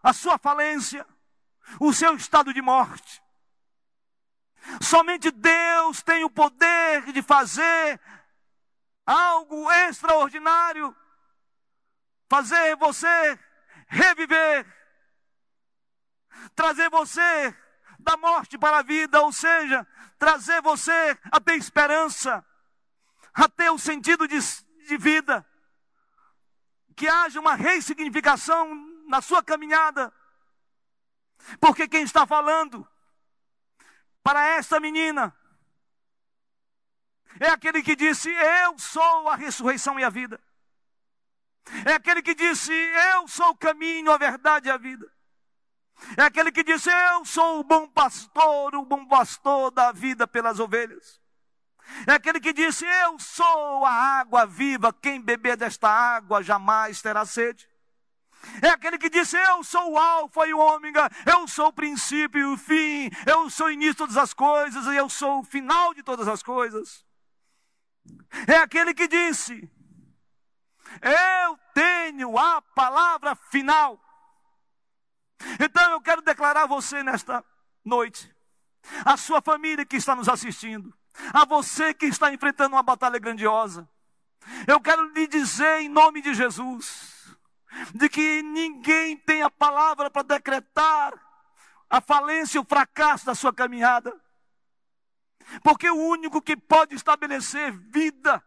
a 0.02 0.14
sua 0.14 0.38
falência, 0.38 1.06
o 1.80 1.94
seu 1.94 2.16
estado 2.16 2.54
de 2.54 2.62
morte. 2.62 3.22
Somente 4.82 5.30
Deus 5.30 6.02
tem 6.02 6.24
o 6.24 6.30
poder 6.30 7.12
de 7.12 7.22
fazer 7.22 8.00
algo 9.06 9.70
extraordinário, 9.72 10.96
fazer 12.28 12.76
você 12.78 13.40
reviver, 13.88 14.66
trazer 16.56 16.90
você 16.90 17.65
da 18.06 18.16
morte 18.16 18.58
para 18.58 18.78
a 18.78 18.84
vida, 18.84 19.20
ou 19.22 19.34
seja, 19.34 19.86
trazer 20.18 20.62
você 20.62 21.18
a 21.32 21.42
ter 21.42 21.56
esperança, 21.56 22.46
a 23.34 23.50
ter 23.50 23.70
o 23.72 23.80
sentido 23.80 24.28
de, 24.28 24.38
de 24.88 24.98
vida, 24.98 25.46
que 26.96 27.08
haja 27.08 27.40
uma 27.40 27.56
ressignificação 27.56 28.74
na 29.08 29.22
sua 29.22 29.44
caminhada, 29.44 30.14
porque 31.60 31.88
quem 31.88 32.04
está 32.04 32.26
falando 32.26 32.88
para 34.24 34.46
esta 34.50 34.80
menina 34.80 35.36
é 37.40 37.50
aquele 37.50 37.84
que 37.84 37.96
disse: 37.96 38.30
Eu 38.30 38.80
sou 38.80 39.30
a 39.30 39.36
ressurreição 39.36 40.00
e 40.00 40.04
a 40.04 40.10
vida. 40.10 40.40
É 41.86 41.94
aquele 41.94 42.22
que 42.22 42.34
disse: 42.34 42.72
Eu 42.72 43.28
sou 43.28 43.50
o 43.50 43.58
caminho, 43.58 44.12
a 44.12 44.18
verdade 44.18 44.70
e 44.70 44.72
a 44.72 44.78
vida. 44.78 45.12
É 46.18 46.24
aquele 46.24 46.52
que 46.52 46.64
diz: 46.64 46.86
Eu 46.86 47.26
sou 47.26 47.60
o 47.60 47.64
bom 47.64 47.88
pastor, 47.88 48.76
o 48.76 48.86
bom 48.86 49.06
pastor 49.06 49.72
da 49.72 49.92
vida 49.92 50.28
pelas 50.28 50.60
ovelhas. 50.60 51.22
É 52.08 52.14
aquele 52.14 52.40
que 52.40 52.54
disse: 52.54 52.86
Eu 52.86 53.20
sou 53.20 53.86
a 53.86 53.92
água 53.92 54.46
viva, 54.46 54.94
quem 54.94 55.22
beber 55.22 55.58
desta 55.58 55.90
água 55.90 56.44
jamais 56.44 57.02
terá 57.02 57.26
sede. 57.26 57.68
É 58.62 58.70
aquele 58.70 58.98
que 58.98 59.10
disse: 59.10 59.38
Eu 59.38 59.64
sou 59.64 59.94
o 59.94 59.98
Alfa 59.98 60.46
e 60.48 60.54
o 60.54 60.60
Ômega, 60.60 61.10
eu 61.26 61.48
sou 61.48 61.68
o 61.68 61.74
princípio 61.74 62.40
e 62.40 62.54
o 62.54 62.58
fim, 62.58 63.10
eu 63.26 63.50
sou 63.50 63.68
o 63.68 63.72
início 63.72 63.94
de 63.94 63.98
todas 64.00 64.18
as 64.18 64.34
coisas 64.34 64.86
e 64.86 64.96
eu 64.96 65.10
sou 65.10 65.40
o 65.40 65.44
final 65.44 65.94
de 65.94 66.04
todas 66.04 66.28
as 66.28 66.44
coisas. 66.44 67.06
É 68.48 68.58
aquele 68.58 68.94
que 68.94 69.08
disse: 69.08 69.70
Eu 71.02 71.58
tenho 71.74 72.38
a 72.38 72.62
palavra 72.62 73.36
final. 73.36 74.05
Então 75.60 75.92
eu 75.92 76.02
quero 76.02 76.22
declarar 76.22 76.64
a 76.64 76.68
você 76.68 77.04
nesta 77.04 77.44
noite, 77.84 78.34
a 79.04 79.18
sua 79.18 79.42
família 79.42 79.86
que 79.86 79.96
está 79.96 80.16
nos 80.16 80.30
assistindo, 80.30 80.94
a 81.34 81.46
você 81.46 81.94
que 81.94 82.06
está 82.06 82.34
enfrentando 82.34 82.76
uma 82.76 82.84
batalha 82.84 83.20
grandiosa, 83.20 83.88
eu 84.68 84.80
quero 84.80 85.12
lhe 85.14 85.28
dizer 85.28 85.82
em 85.82 85.90
nome 85.90 86.22
de 86.22 86.34
Jesus, 86.34 87.36
de 87.94 88.08
que 88.08 88.42
ninguém 88.42 89.18
tem 89.18 89.42
a 89.42 89.50
palavra 89.50 90.10
para 90.10 90.24
decretar 90.24 91.14
a 91.90 92.02
falência 92.02 92.58
e 92.58 92.62
o 92.62 92.66
fracasso 92.66 93.26
da 93.26 93.36
sua 93.36 93.54
caminhada, 93.54 94.14
porque 95.64 95.90
o 95.90 95.96
único 95.96 96.42
que 96.42 96.58
pode 96.58 96.96
estabelecer 96.96 97.72
vida 97.72 98.44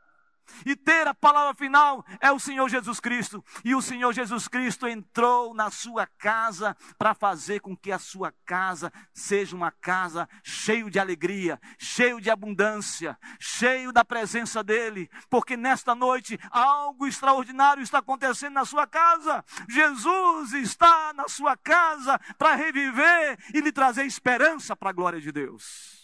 e 0.65 0.77
ter 0.77 1.07
a 1.07 1.15
palavra 1.15 1.55
final 1.55 2.05
é 2.21 2.31
o 2.31 2.39
Senhor 2.39 2.69
Jesus 2.69 3.01
Cristo. 3.01 3.45
E 3.65 3.75
o 3.75 3.83
Senhor 3.83 4.13
Jesus 4.13 4.49
Cristo 4.49 4.87
entrou 4.87 5.55
na 5.55 5.71
sua 5.71 6.07
casa 6.07 6.77
para 6.99 7.15
fazer 7.15 7.61
com 7.61 7.77
que 7.77 7.93
a 7.93 7.99
sua 7.99 8.33
casa 8.45 8.93
seja 9.13 9.57
uma 9.57 9.71
casa 9.71 10.29
cheio 10.43 10.91
de 10.91 10.99
alegria, 10.99 11.61
cheio 11.79 12.21
de 12.21 12.31
abundância, 12.31 13.19
cheio 13.39 13.93
da 13.93 14.05
presença 14.05 14.63
dele, 14.63 15.11
porque 15.29 15.57
nesta 15.57 15.95
noite 15.95 16.39
algo 16.51 17.07
extraordinário 17.07 17.83
está 17.83 17.99
acontecendo 17.99 18.55
na 18.55 18.65
sua 18.65 18.87
casa. 18.87 19.45
Jesus 19.69 20.53
está 20.53 21.13
na 21.13 21.29
sua 21.29 21.57
casa 21.57 22.19
para 22.37 22.55
reviver 22.55 23.39
e 23.53 23.61
lhe 23.61 23.73
trazer 23.73 24.05
esperança 24.05 24.77
para 24.77 24.91
a 24.91 24.93
glória 24.93 25.21
de 25.21 25.33
Deus. 25.33 25.98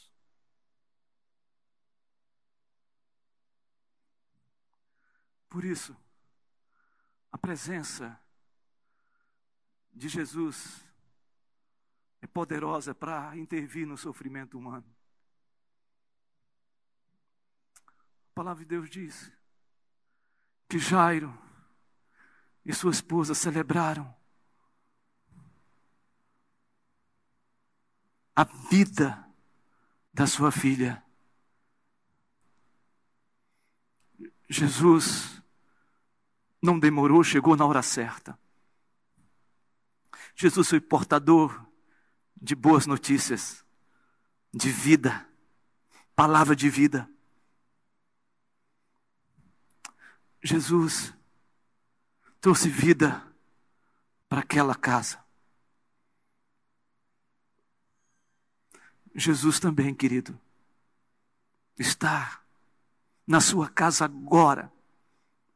Por 5.55 5.65
isso, 5.65 5.97
a 7.31 7.39
presença 7.39 8.21
de 9.93 10.09
Jesus 10.09 10.85
é 12.21 12.27
poderosa 12.27 12.93
para 12.93 13.37
intervir 13.37 13.87
no 13.87 13.97
sofrimento 13.97 14.59
humano. 14.59 14.85
A 17.87 18.35
palavra 18.35 18.65
de 18.65 18.69
Deus 18.69 18.91
diz 18.91 19.31
que 20.69 20.77
Jairo 20.77 21.33
e 22.65 22.75
sua 22.75 22.91
esposa 22.91 23.33
celebraram 23.33 24.13
a 28.35 28.43
vida 28.43 29.25
da 30.13 30.27
sua 30.27 30.51
filha. 30.51 31.01
Jesus 34.49 35.44
não 36.65 36.79
demorou, 36.79 37.23
chegou 37.23 37.55
na 37.55 37.67
hora 37.67 37.83
certa. 37.83 38.39
Jesus 40.35 40.71
foi 40.71 40.81
portador 40.81 41.63
de 42.41 42.55
boas 42.55 42.87
notícias, 42.87 43.63
de 44.53 44.71
vida, 44.71 45.29
palavra 46.17 46.57
de 46.57 46.71
vida. 46.71 47.09
Jesus 50.43 51.13
trouxe 52.41 52.71
vida 52.71 53.23
para 54.27 54.41
aquela 54.41 54.75
casa. 54.75 55.23
Jesus 59.15 59.61
também, 59.61 59.95
querido, 59.95 60.41
está 61.79 62.43
na 63.27 63.41
sua 63.41 63.69
casa 63.69 64.07
agora 64.07 64.74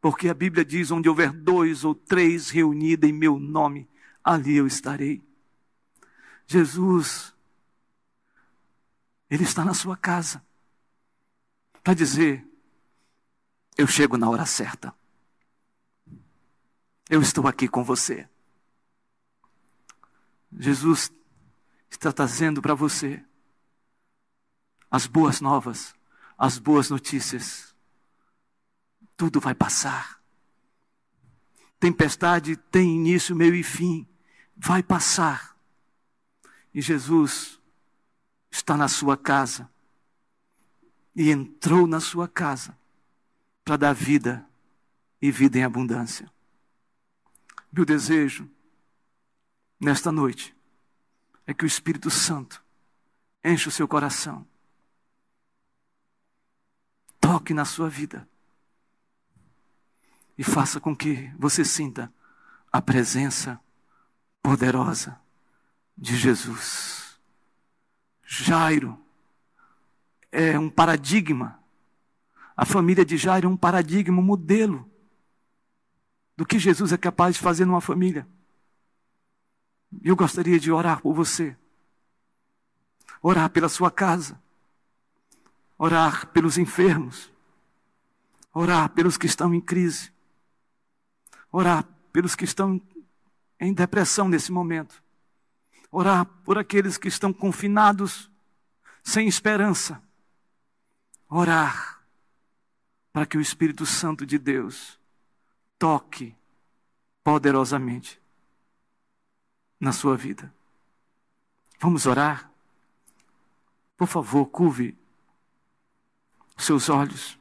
porque 0.00 0.28
a 0.28 0.34
Bíblia 0.34 0.64
diz: 0.64 0.90
onde 0.90 1.08
houver 1.08 1.32
dois 1.32 1.84
ou 1.84 1.94
três 1.94 2.50
reunidos 2.50 3.08
em 3.08 3.12
meu 3.12 3.38
nome, 3.38 3.88
ali 4.22 4.56
eu 4.56 4.66
estarei. 4.66 5.22
Jesus, 6.46 7.34
Ele 9.28 9.44
está 9.44 9.64
na 9.64 9.74
sua 9.74 9.96
casa 9.96 10.44
para 11.82 11.94
dizer: 11.94 12.46
eu 13.76 13.86
chego 13.86 14.16
na 14.16 14.28
hora 14.28 14.46
certa. 14.46 14.94
Eu 17.10 17.22
estou 17.22 17.46
aqui 17.46 17.66
com 17.66 17.82
você. 17.82 18.28
Jesus 20.52 21.12
está 21.90 22.12
trazendo 22.12 22.60
para 22.60 22.74
você 22.74 23.24
as 24.90 25.06
boas 25.06 25.40
novas, 25.40 25.94
as 26.36 26.58
boas 26.58 26.90
notícias 26.90 27.67
tudo 29.18 29.40
vai 29.40 29.54
passar. 29.54 30.22
Tempestade 31.80 32.56
tem 32.56 32.94
início, 32.94 33.34
meio 33.34 33.54
e 33.54 33.64
fim, 33.64 34.06
vai 34.56 34.80
passar. 34.80 35.58
E 36.72 36.80
Jesus 36.80 37.60
está 38.48 38.76
na 38.76 38.86
sua 38.86 39.16
casa 39.16 39.68
e 41.16 41.30
entrou 41.30 41.86
na 41.88 41.98
sua 41.98 42.28
casa 42.28 42.78
para 43.64 43.76
dar 43.76 43.92
vida 43.92 44.48
e 45.20 45.32
vida 45.32 45.58
em 45.58 45.64
abundância. 45.64 46.32
Meu 47.72 47.84
desejo 47.84 48.48
nesta 49.80 50.12
noite 50.12 50.56
é 51.44 51.52
que 51.52 51.64
o 51.64 51.66
Espírito 51.66 52.08
Santo 52.08 52.64
enche 53.44 53.68
o 53.68 53.72
seu 53.72 53.88
coração, 53.88 54.46
toque 57.20 57.52
na 57.52 57.64
sua 57.64 57.88
vida 57.88 58.28
e 60.38 60.44
faça 60.44 60.78
com 60.78 60.94
que 60.94 61.30
você 61.36 61.64
sinta 61.64 62.12
a 62.72 62.80
presença 62.80 63.60
poderosa 64.40 65.20
de 65.96 66.16
Jesus. 66.16 67.18
Jairo 68.24 68.96
é 70.30 70.56
um 70.56 70.70
paradigma. 70.70 71.58
A 72.56 72.64
família 72.64 73.04
de 73.04 73.16
Jairo 73.16 73.48
é 73.48 73.50
um 73.50 73.56
paradigma, 73.56 74.20
um 74.20 74.24
modelo 74.24 74.88
do 76.36 76.46
que 76.46 76.58
Jesus 76.58 76.92
é 76.92 76.96
capaz 76.96 77.34
de 77.34 77.42
fazer 77.42 77.64
numa 77.64 77.80
família. 77.80 78.26
Eu 80.04 80.14
gostaria 80.14 80.60
de 80.60 80.70
orar 80.70 81.00
por 81.00 81.14
você, 81.14 81.56
orar 83.20 83.50
pela 83.50 83.68
sua 83.68 83.90
casa, 83.90 84.40
orar 85.76 86.28
pelos 86.28 86.58
enfermos, 86.58 87.32
orar 88.52 88.90
pelos 88.90 89.16
que 89.16 89.26
estão 89.26 89.52
em 89.52 89.60
crise, 89.60 90.12
Orar 91.58 91.84
pelos 92.12 92.36
que 92.36 92.44
estão 92.44 92.80
em 93.58 93.74
depressão 93.74 94.28
nesse 94.28 94.52
momento. 94.52 95.02
Orar 95.90 96.24
por 96.44 96.56
aqueles 96.56 96.96
que 96.96 97.08
estão 97.08 97.32
confinados, 97.32 98.30
sem 99.02 99.26
esperança. 99.26 100.00
Orar 101.28 102.00
para 103.12 103.26
que 103.26 103.36
o 103.36 103.40
Espírito 103.40 103.84
Santo 103.84 104.24
de 104.24 104.38
Deus 104.38 105.00
toque 105.76 106.32
poderosamente 107.24 108.22
na 109.80 109.90
sua 109.90 110.16
vida. 110.16 110.54
Vamos 111.80 112.06
orar? 112.06 112.52
Por 113.96 114.06
favor, 114.06 114.46
curve 114.46 114.96
seus 116.56 116.88
olhos 116.88 117.36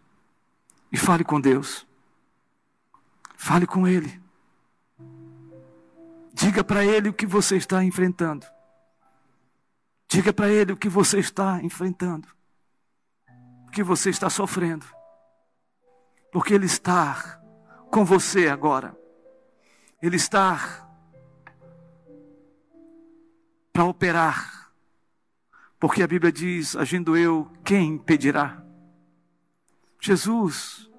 e 0.91 0.97
fale 0.97 1.23
com 1.23 1.39
Deus. 1.39 1.86
Fale 3.37 3.67
com 3.67 3.87
Ele. 3.87 4.21
Diga 6.33 6.63
para 6.63 6.83
Ele 6.83 7.09
o 7.09 7.13
que 7.13 7.25
você 7.25 7.55
está 7.55 7.83
enfrentando. 7.83 8.45
Diga 10.09 10.33
para 10.33 10.49
Ele 10.49 10.73
o 10.73 10.77
que 10.77 10.89
você 10.89 11.19
está 11.19 11.61
enfrentando. 11.61 12.27
O 13.67 13.71
que 13.71 13.83
você 13.83 14.09
está 14.09 14.29
sofrendo. 14.29 14.85
Porque 16.31 16.53
Ele 16.53 16.65
está 16.65 17.39
com 17.91 18.03
você 18.03 18.47
agora. 18.49 18.97
Ele 20.01 20.15
está 20.15 20.87
para 23.71 23.85
operar. 23.85 24.71
Porque 25.79 26.01
a 26.01 26.07
Bíblia 26.07 26.31
diz: 26.31 26.75
agindo 26.75 27.15
eu, 27.15 27.51
quem 27.63 27.93
impedirá? 27.93 28.63
Jesus 30.01 30.89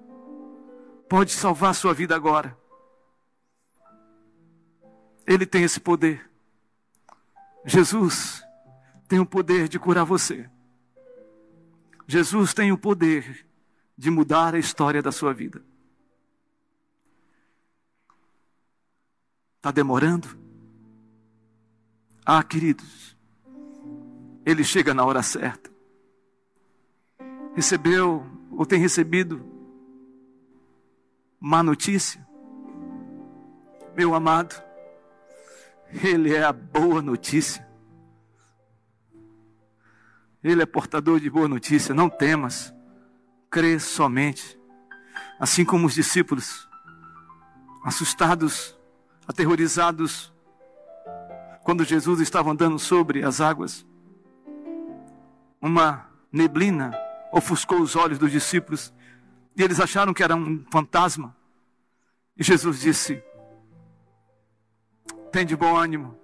pode 1.09 1.31
salvar 1.31 1.71
a 1.71 1.73
sua 1.73 1.93
vida 1.93 2.15
agora. 2.15 2.55
Ele 5.25 5.45
tem 5.45 5.63
esse 5.63 5.79
poder. 5.79 6.29
Jesus 7.65 8.43
tem 9.07 9.19
o 9.19 9.25
poder 9.25 9.67
de 9.67 9.79
curar 9.79 10.05
você. 10.05 10.47
Jesus 12.07 12.53
tem 12.53 12.71
o 12.71 12.77
poder 12.77 13.45
de 13.97 14.09
mudar 14.09 14.53
a 14.53 14.59
história 14.59 15.01
da 15.01 15.11
sua 15.11 15.33
vida. 15.33 15.63
Está 19.57 19.71
demorando? 19.71 20.39
Ah, 22.25 22.43
queridos, 22.43 23.17
ele 24.45 24.63
chega 24.63 24.93
na 24.93 25.03
hora 25.03 25.21
certa. 25.21 25.69
Recebeu 27.55 28.25
ou 28.51 28.65
tem 28.65 28.79
recebido 28.79 29.58
má 31.39 31.63
notícia? 31.63 32.27
Meu 33.95 34.13
amado, 34.13 34.61
Ele 36.03 36.33
é 36.33 36.43
a 36.43 36.51
boa 36.51 37.01
notícia. 37.01 37.67
Ele 40.43 40.61
é 40.61 40.65
portador 40.65 41.19
de 41.19 41.29
boa 41.29 41.47
notícia. 41.47 41.95
Não 41.95 42.09
temas, 42.09 42.73
crê 43.49 43.79
somente. 43.79 44.59
Assim 45.39 45.63
como 45.63 45.87
os 45.87 45.93
discípulos, 45.93 46.67
assustados, 47.83 48.77
aterrorizados, 49.27 50.33
quando 51.63 51.85
Jesus 51.85 52.19
estava 52.19 52.51
andando 52.51 52.79
sobre 52.79 53.23
as 53.23 53.39
águas, 53.39 53.85
uma 55.61 56.09
neblina 56.31 56.91
ofuscou 57.31 57.81
os 57.81 57.95
olhos 57.95 58.17
dos 58.17 58.31
discípulos 58.31 58.93
E 59.59 59.61
eles 59.61 59.81
acharam 59.81 60.13
que 60.13 60.23
era 60.23 60.37
um 60.37 60.63
fantasma. 60.71 61.35
E 62.37 62.41
Jesus 62.41 62.79
disse: 62.79 63.21
Tem 65.33 65.45
de 65.45 65.53
bom 65.53 65.75
ânimo, 65.75 66.17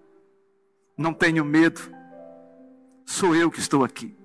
não 0.98 1.14
tenho 1.14 1.44
medo, 1.44 1.82
sou 3.06 3.36
eu 3.36 3.52
que 3.52 3.60
estou 3.60 3.84
aqui. 3.84 4.18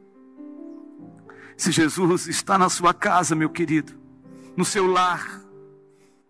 Se 1.56 1.72
Jesus 1.72 2.28
está 2.28 2.56
na 2.56 2.70
sua 2.70 2.94
casa, 2.94 3.34
meu 3.34 3.50
querido, 3.50 4.00
no 4.56 4.64
seu 4.64 4.86
lar, 4.86 5.42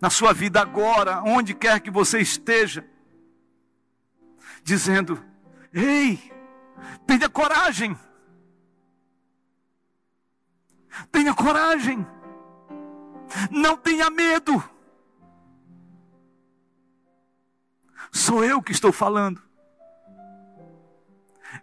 na 0.00 0.08
sua 0.08 0.32
vida 0.32 0.58
agora, 0.58 1.22
onde 1.22 1.52
quer 1.52 1.80
que 1.80 1.90
você 1.90 2.18
esteja, 2.18 2.82
dizendo: 4.64 5.22
Ei, 5.70 6.18
tenha 7.06 7.28
coragem, 7.28 7.94
tenha 11.12 11.34
coragem, 11.34 12.06
não 13.50 13.76
tenha 13.76 14.10
medo. 14.10 14.62
Sou 18.12 18.44
eu 18.44 18.62
que 18.62 18.72
estou 18.72 18.92
falando. 18.92 19.42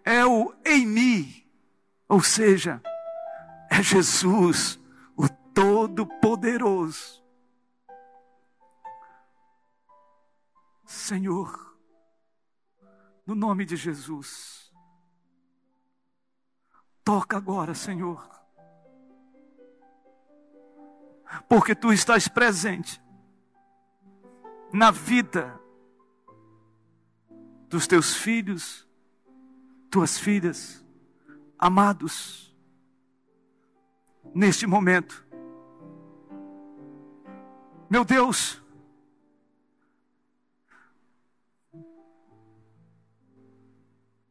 É 0.04 0.26
o 0.26 0.54
em 0.66 0.86
mim, 0.86 1.44
ou 2.08 2.22
seja, 2.22 2.82
é 3.70 3.82
Jesus, 3.82 4.80
o 5.16 5.28
Todo-Poderoso. 5.54 7.24
Senhor, 10.86 11.78
no 13.26 13.36
nome 13.36 13.66
de 13.66 13.76
Jesus, 13.76 14.72
toca 17.04 17.36
agora, 17.36 17.74
Senhor, 17.74 18.37
porque 21.48 21.76
tu 21.76 21.92
estás 21.92 22.28
presente 22.28 23.02
na 24.72 24.92
vida 24.92 25.60
dos 27.70 27.88
teus 27.88 28.16
filhos, 28.16 28.88
tuas 29.90 30.18
filhas, 30.18 30.86
amados, 31.58 32.56
neste 34.34 34.66
momento. 34.66 35.26
Meu 37.90 38.04
Deus, 38.04 38.62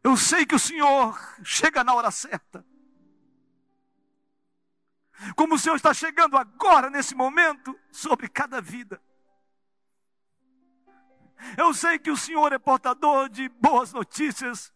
eu 0.03 0.17
sei 0.17 0.45
que 0.47 0.55
o 0.55 0.59
Senhor 0.59 1.19
chega 1.43 1.83
na 1.83 1.95
hora 1.95 2.11
certa. 2.11 2.65
Como 5.35 5.55
o 5.55 5.59
Senhor 5.59 5.77
está 5.77 5.95
chegando 5.95 6.37
agora, 6.37 6.91
nesse 6.91 7.15
momento, 7.15 7.79
sobre 7.91 8.29
cada 8.29 8.61
vida. 8.61 9.01
Eu 11.57 11.73
sei 11.75 11.99
que 11.99 12.11
o 12.11 12.17
Senhor 12.17 12.53
é 12.53 12.59
portador 12.59 13.29
de 13.29 13.49
boas 13.49 13.93
notícias. 13.93 14.73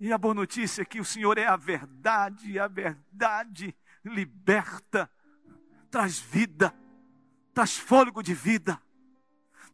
E 0.00 0.12
a 0.12 0.18
boa 0.18 0.34
notícia 0.34 0.82
é 0.82 0.84
que 0.84 1.00
o 1.00 1.04
Senhor 1.04 1.38
é 1.38 1.46
a 1.46 1.56
verdade, 1.56 2.52
e 2.52 2.58
a 2.58 2.68
verdade 2.68 3.76
liberta, 4.04 5.10
traz 5.90 6.18
vida, 6.18 6.74
traz 7.52 7.76
fôlego 7.76 8.22
de 8.22 8.34
vida. 8.34 8.80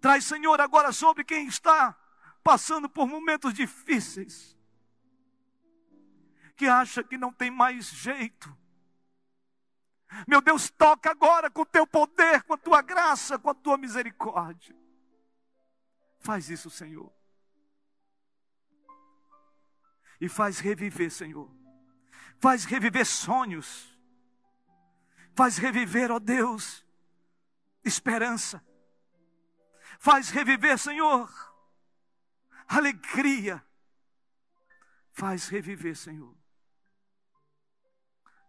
Traz, 0.00 0.24
Senhor, 0.24 0.60
agora 0.60 0.92
sobre 0.92 1.24
quem 1.24 1.46
está 1.46 1.96
passando 2.42 2.88
por 2.88 3.06
momentos 3.06 3.52
difíceis, 3.52 4.53
que 6.56 6.66
acha 6.66 7.02
que 7.02 7.18
não 7.18 7.32
tem 7.32 7.50
mais 7.50 7.86
jeito, 7.86 8.56
meu 10.28 10.40
Deus, 10.40 10.70
toca 10.70 11.10
agora 11.10 11.50
com 11.50 11.62
o 11.62 11.66
teu 11.66 11.86
poder, 11.86 12.42
com 12.44 12.54
a 12.54 12.58
tua 12.58 12.80
graça, 12.80 13.38
com 13.38 13.50
a 13.50 13.54
tua 13.54 13.76
misericórdia. 13.76 14.76
Faz 16.20 16.48
isso, 16.48 16.70
Senhor. 16.70 17.12
E 20.20 20.28
faz 20.28 20.60
reviver, 20.60 21.10
Senhor. 21.10 21.50
Faz 22.40 22.64
reviver 22.64 23.04
sonhos. 23.04 23.92
Faz 25.34 25.58
reviver, 25.58 26.12
ó 26.12 26.20
Deus, 26.20 26.86
esperança. 27.84 28.64
Faz 29.98 30.30
reviver, 30.30 30.78
Senhor, 30.78 31.28
alegria. 32.68 33.64
Faz 35.10 35.48
reviver, 35.48 35.96
Senhor. 35.96 36.43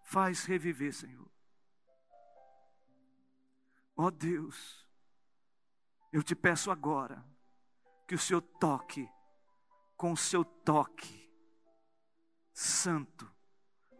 Faz 0.05 0.45
reviver, 0.45 0.93
Senhor. 0.93 1.29
Ó 3.97 4.05
oh 4.05 4.11
Deus, 4.11 4.87
eu 6.13 6.21
te 6.21 6.35
peço 6.35 6.69
agora 6.69 7.25
que 8.07 8.13
o 8.13 8.19
Senhor 8.19 8.41
toque 8.41 9.09
com 9.97 10.11
o 10.11 10.17
seu 10.17 10.45
toque 10.45 11.25
santo, 12.53 13.29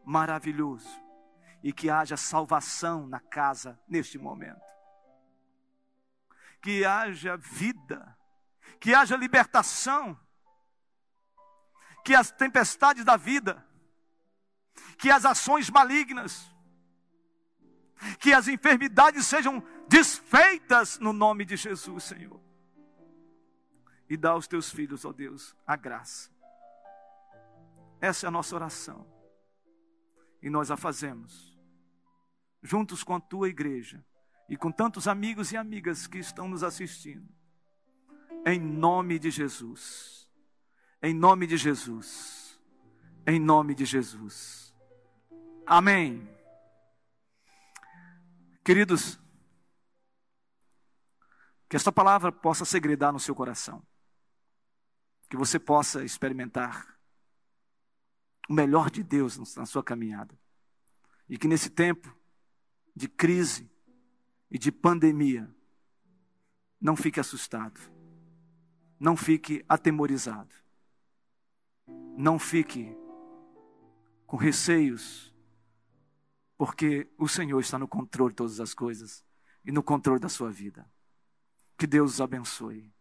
maravilhoso, 0.06 1.02
e 1.64 1.74
que 1.74 1.90
haja 1.90 2.16
salvação 2.16 3.08
na 3.08 3.20
casa 3.20 3.82
neste 3.88 4.20
momento. 4.20 4.62
Que 6.62 6.86
haja 6.86 7.36
vida, 7.36 8.16
que 8.80 8.94
haja 8.94 9.18
libertação, 9.18 10.20
que 12.04 12.14
as 12.14 12.30
tempestades 12.30 13.04
da 13.04 13.18
vida, 13.18 13.68
que 14.98 15.10
as 15.10 15.26
ações 15.26 15.70
malignas, 15.70 16.52
que 18.20 18.34
as 18.34 18.48
enfermidades 18.48 19.26
sejam 19.26 19.64
desfeitas 19.88 21.00
no 21.00 21.14
nome 21.14 21.46
de 21.46 21.56
Jesus, 21.56 22.04
Senhor. 22.04 22.40
E 24.10 24.16
dá 24.16 24.32
aos 24.32 24.48
teus 24.48 24.70
filhos, 24.70 25.06
ó 25.06 25.12
Deus, 25.12 25.56
a 25.66 25.76
graça. 25.76 26.30
Essa 28.00 28.26
é 28.26 28.30
a 28.30 28.32
nossa 28.32 28.56
oração. 28.56 29.06
E 30.42 30.50
nós 30.50 30.70
a 30.70 30.78
fazemos, 30.78 31.58
juntos 32.62 33.04
com 33.04 33.16
a 33.16 33.20
tua 33.20 33.50
igreja 33.50 34.04
e 34.48 34.56
com 34.56 34.72
tantos 34.72 35.08
amigos 35.08 35.52
e 35.52 35.58
amigas 35.58 36.06
que 36.06 36.20
estão 36.20 36.48
nos 36.48 36.64
assistindo. 36.64 37.28
Em 38.46 38.60
nome 38.60 39.18
de 39.18 39.32
Jesus. 39.32 40.30
Em 41.02 41.14
nome 41.14 41.48
de 41.48 41.58
Jesus. 41.58 42.60
Em 43.26 43.40
nome 43.40 43.74
de 43.74 43.86
Jesus. 43.86 44.65
Amém. 45.68 46.30
Queridos, 48.64 49.20
que 51.68 51.76
esta 51.76 51.92
palavra 51.92 52.32
possa 52.32 52.64
segredar 52.66 53.12
no 53.12 53.20
seu 53.20 53.34
coração. 53.34 53.82
Que 55.28 55.36
você 55.36 55.58
possa 55.60 56.04
experimentar 56.04 56.96
o 58.48 58.54
melhor 58.54 58.92
de 58.92 59.04
Deus 59.04 59.56
na 59.56 59.66
sua 59.66 59.84
caminhada. 59.84 60.38
E 61.28 61.38
que 61.38 61.48
nesse 61.48 61.70
tempo 61.70 62.16
de 62.96 63.08
crise 63.08 63.70
e 64.52 64.60
de 64.60 64.72
pandemia, 64.72 65.54
não 66.80 66.96
fique 66.96 67.20
assustado. 67.20 67.80
Não 69.00 69.18
fique 69.18 69.66
atemorizado. 69.68 70.54
Não 72.16 72.38
fique 72.38 72.96
com 74.28 74.38
receios 74.38 75.35
porque 76.58 77.10
o 77.18 77.28
Senhor 77.28 77.60
está 77.60 77.78
no 77.78 77.88
controle 77.88 78.32
de 78.32 78.38
todas 78.38 78.60
as 78.60 78.74
coisas 78.74 79.24
e 79.66 79.72
no 79.72 79.84
controle 79.84 80.20
da 80.20 80.30
sua 80.30 80.52
vida. 80.52 80.90
Que 81.78 81.86
Deus 81.86 82.14
os 82.14 82.22
abençoe. 82.22 82.95